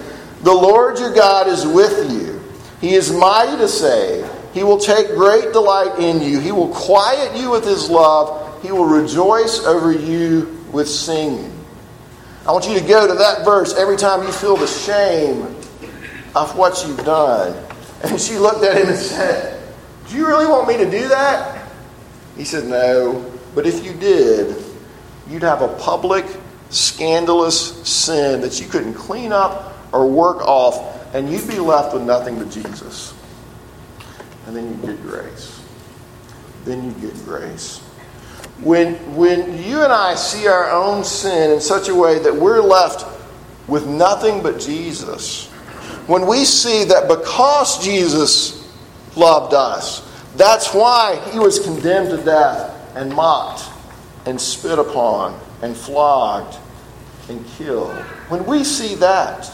The 0.43 0.53
Lord 0.53 0.99
your 0.99 1.13
God 1.13 1.49
is 1.49 1.67
with 1.67 2.11
you. 2.11 2.41
He 2.81 2.95
is 2.95 3.13
mighty 3.13 3.57
to 3.57 3.69
save. 3.69 4.29
He 4.53 4.63
will 4.65 4.79
take 4.79 5.09
great 5.15 5.53
delight 5.53 5.99
in 5.99 6.21
you. 6.21 6.41
He 6.41 6.53
will 6.53 6.69
quiet 6.69 7.37
you 7.37 7.51
with 7.51 7.65
his 7.65 7.89
love. 7.89 8.52
He 8.63 8.71
will 8.71 8.87
rejoice 8.87 9.65
over 9.65 9.93
you 9.93 10.65
with 10.73 10.89
singing. 10.89 11.53
I 12.47 12.53
want 12.53 12.69
you 12.69 12.79
to 12.79 12.87
go 12.87 13.07
to 13.07 13.15
that 13.15 13.45
verse 13.45 13.75
every 13.75 13.97
time 13.97 14.23
you 14.23 14.33
feel 14.33 14.57
the 14.57 14.67
shame 14.67 15.43
of 16.35 16.57
what 16.57 16.85
you've 16.87 17.05
done. 17.05 17.57
And 18.05 18.21
she 18.21 18.37
looked 18.39 18.65
at 18.65 18.77
him 18.77 18.89
and 18.89 18.97
said, 18.97 19.63
Do 20.09 20.17
you 20.17 20.27
really 20.27 20.47
want 20.47 20.67
me 20.67 20.77
to 20.79 20.91
do 20.91 21.09
that? 21.09 21.69
He 22.37 22.45
said, 22.45 22.65
No. 22.65 23.31
But 23.55 23.67
if 23.67 23.85
you 23.85 23.93
did, 23.93 24.57
you'd 25.29 25.43
have 25.43 25.63
a 25.63 25.69
public, 25.77 26.25
scandalous 26.71 27.87
sin 27.89 28.41
that 28.41 28.61
you 28.61 28.67
couldn't 28.67 28.95
clean 28.95 29.33
up 29.33 29.77
or 29.93 30.09
work 30.09 30.39
off, 30.39 31.15
and 31.15 31.31
you'd 31.31 31.47
be 31.47 31.59
left 31.59 31.93
with 31.93 32.03
nothing 32.03 32.39
but 32.39 32.51
Jesus. 32.51 33.15
And 34.47 34.57
then 34.57 34.69
you'd 34.69 34.83
get 34.83 35.03
grace. 35.03 35.61
Then 36.65 36.85
you'd 36.85 37.01
get 37.01 37.15
grace. 37.25 37.82
When, 38.61 38.95
when 39.17 39.63
you 39.63 39.83
and 39.83 39.93
I 39.93 40.15
see 40.15 40.47
our 40.47 40.71
own 40.71 41.03
sin 41.05 41.51
in 41.51 41.61
such 41.61 41.89
a 41.89 41.95
way 41.95 42.19
that 42.21 42.35
we're 42.35 42.61
left 42.61 43.05
with 43.67 43.87
nothing 43.87 44.43
but 44.43 44.61
Jesus, 44.61 45.49
when 46.07 46.27
we 46.27 46.45
see 46.45 46.85
that 46.85 47.09
because 47.09 47.83
Jesus 47.83 48.73
loved 49.17 49.55
us, 49.55 50.09
that's 50.37 50.73
why 50.73 51.17
he 51.31 51.39
was 51.39 51.59
condemned 51.59 52.11
to 52.11 52.25
death 52.25 52.97
and 52.97 53.13
mocked 53.13 53.69
and 54.27 54.41
spit 54.41 54.79
upon 54.79 55.39
and 55.63 55.77
flogged 55.77 56.57
and 57.29 57.45
killed. 57.47 57.95
When 58.29 58.45
we 58.47 58.65
see 58.65 58.95
that, 58.97 59.47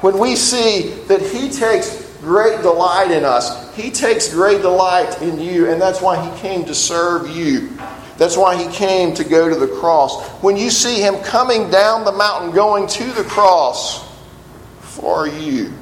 when 0.00 0.18
we 0.18 0.36
see 0.36 0.90
that 1.08 1.20
He 1.20 1.50
takes 1.50 2.04
great 2.20 2.60
delight 2.62 3.10
in 3.10 3.24
us, 3.24 3.74
He 3.74 3.90
takes 3.90 4.32
great 4.32 4.62
delight 4.62 5.22
in 5.22 5.40
you, 5.40 5.70
and 5.70 5.80
that's 5.80 6.00
why 6.00 6.22
He 6.22 6.40
came 6.40 6.64
to 6.66 6.74
serve 6.74 7.28
you. 7.28 7.70
That's 8.18 8.36
why 8.36 8.56
He 8.56 8.72
came 8.74 9.14
to 9.14 9.24
go 9.24 9.48
to 9.48 9.54
the 9.54 9.68
cross. 9.68 10.26
When 10.42 10.56
you 10.56 10.70
see 10.70 11.00
Him 11.00 11.16
coming 11.22 11.70
down 11.70 12.04
the 12.04 12.12
mountain, 12.12 12.52
going 12.52 12.86
to 12.88 13.04
the 13.12 13.24
cross 13.24 14.06
for 14.80 15.26
you, 15.28 15.72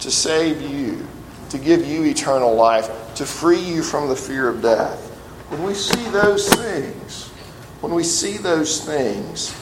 to 0.00 0.10
save 0.10 0.62
you, 0.62 1.06
to 1.50 1.58
give 1.58 1.86
you 1.86 2.04
eternal 2.04 2.54
life, 2.54 2.90
to 3.16 3.26
free 3.26 3.60
you 3.60 3.82
from 3.82 4.08
the 4.08 4.16
fear 4.16 4.48
of 4.48 4.62
death 4.62 5.10
when 5.50 5.64
we 5.64 5.74
see 5.74 6.04
those 6.10 6.48
things, 6.48 7.26
when 7.80 7.92
we 7.92 8.04
see 8.04 8.36
those 8.36 8.84
things, 8.84 9.52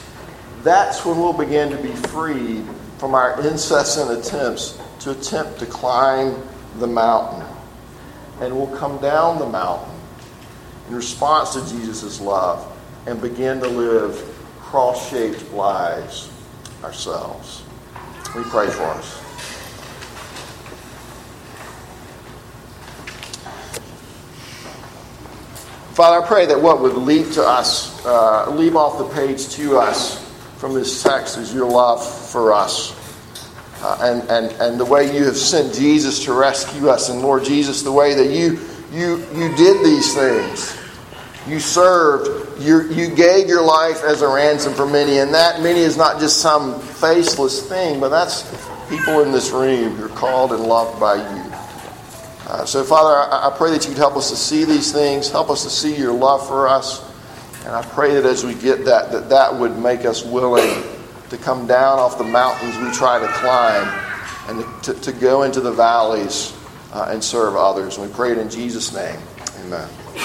that's 0.61 1.03
when 1.03 1.17
we'll 1.17 1.33
begin 1.33 1.71
to 1.71 1.77
be 1.77 1.91
freed 2.09 2.63
from 2.99 3.15
our 3.15 3.41
incessant 3.41 4.11
attempts 4.19 4.79
to 4.99 5.11
attempt 5.11 5.57
to 5.57 5.65
climb 5.65 6.39
the 6.77 6.85
mountain. 6.85 7.43
And 8.39 8.55
we'll 8.55 8.77
come 8.77 8.99
down 8.99 9.39
the 9.39 9.47
mountain 9.47 9.98
in 10.89 10.95
response 10.95 11.53
to 11.53 11.61
Jesus' 11.69 12.19
love 12.19 12.75
and 13.05 13.21
begin 13.21 13.59
to 13.59 13.67
live 13.67 14.35
cross 14.59 15.09
shaped 15.09 15.51
lives 15.53 16.31
ourselves. 16.83 17.63
We 18.35 18.43
pray 18.43 18.67
for 18.67 18.83
us. 18.83 19.25
Father, 25.93 26.23
I 26.23 26.27
pray 26.27 26.45
that 26.45 26.59
what 26.59 26.81
would 26.81 26.93
leap 26.93 27.31
to 27.33 27.43
us, 27.43 28.03
uh, 28.05 28.49
leap 28.51 28.73
off 28.73 28.97
the 28.97 29.09
page 29.13 29.49
to 29.49 29.77
us 29.77 30.25
from 30.57 30.73
this 30.73 31.03
text 31.03 31.37
is 31.37 31.53
your 31.53 31.69
love 31.69 32.03
for 32.31 32.53
us. 32.53 32.95
Uh, 33.81 33.97
and, 34.01 34.29
and, 34.29 34.61
and 34.61 34.79
the 34.79 34.85
way 34.85 35.15
you 35.15 35.25
have 35.25 35.37
sent 35.37 35.73
Jesus 35.73 36.23
to 36.25 36.33
rescue 36.33 36.89
us. 36.89 37.09
And 37.09 37.21
Lord 37.21 37.43
Jesus, 37.43 37.81
the 37.81 37.91
way 37.91 38.13
that 38.13 38.27
you, 38.27 38.59
you, 38.91 39.17
you 39.33 39.55
did 39.55 39.85
these 39.85 40.13
things 40.15 40.78
you 41.47 41.59
served, 41.59 42.61
you, 42.61 42.89
you 42.91 43.13
gave 43.15 43.47
your 43.47 43.61
life 43.61 44.03
as 44.03 44.21
a 44.21 44.27
ransom 44.27 44.73
for 44.73 44.85
many. 44.85 45.19
And 45.19 45.33
that 45.33 45.61
many 45.61 45.79
is 45.79 45.97
not 45.97 46.19
just 46.19 46.41
some 46.41 46.79
faceless 46.79 47.67
thing, 47.67 47.99
but 47.99 48.09
that's 48.09 48.43
people 48.89 49.21
in 49.21 49.31
this 49.31 49.51
room 49.51 49.95
who 49.95 50.05
are 50.05 50.09
called 50.09 50.51
and 50.51 50.63
loved 50.63 50.99
by 50.99 51.15
you. 51.15 51.49
Uh, 52.47 52.65
so, 52.65 52.83
Father, 52.83 53.31
I, 53.31 53.47
I 53.47 53.57
pray 53.57 53.71
that 53.71 53.87
you'd 53.87 53.97
help 53.97 54.15
us 54.15 54.29
to 54.31 54.35
see 54.35 54.65
these 54.65 54.91
things, 54.91 55.29
help 55.29 55.49
us 55.49 55.63
to 55.63 55.69
see 55.69 55.95
your 55.95 56.13
love 56.13 56.47
for 56.47 56.67
us. 56.67 57.07
And 57.65 57.75
I 57.75 57.83
pray 57.83 58.13
that 58.15 58.25
as 58.25 58.43
we 58.43 58.55
get 58.55 58.85
that, 58.85 59.11
that 59.11 59.29
that 59.29 59.53
would 59.53 59.77
make 59.77 60.05
us 60.05 60.25
willing 60.25 60.83
to 61.29 61.37
come 61.37 61.67
down 61.67 61.99
off 61.99 62.17
the 62.17 62.23
mountains 62.23 62.75
we 62.77 62.91
try 62.91 63.19
to 63.19 63.27
climb 63.33 63.87
and 64.47 64.83
to, 64.83 64.93
to 64.95 65.11
go 65.11 65.43
into 65.43 65.61
the 65.61 65.71
valleys 65.71 66.53
uh, 66.91 67.09
and 67.11 67.23
serve 67.23 67.55
others. 67.55 67.97
And 67.97 68.07
we 68.07 68.13
pray 68.13 68.31
it 68.31 68.39
in 68.39 68.49
Jesus' 68.49 68.93
name. 68.93 69.19
Amen. 69.59 69.87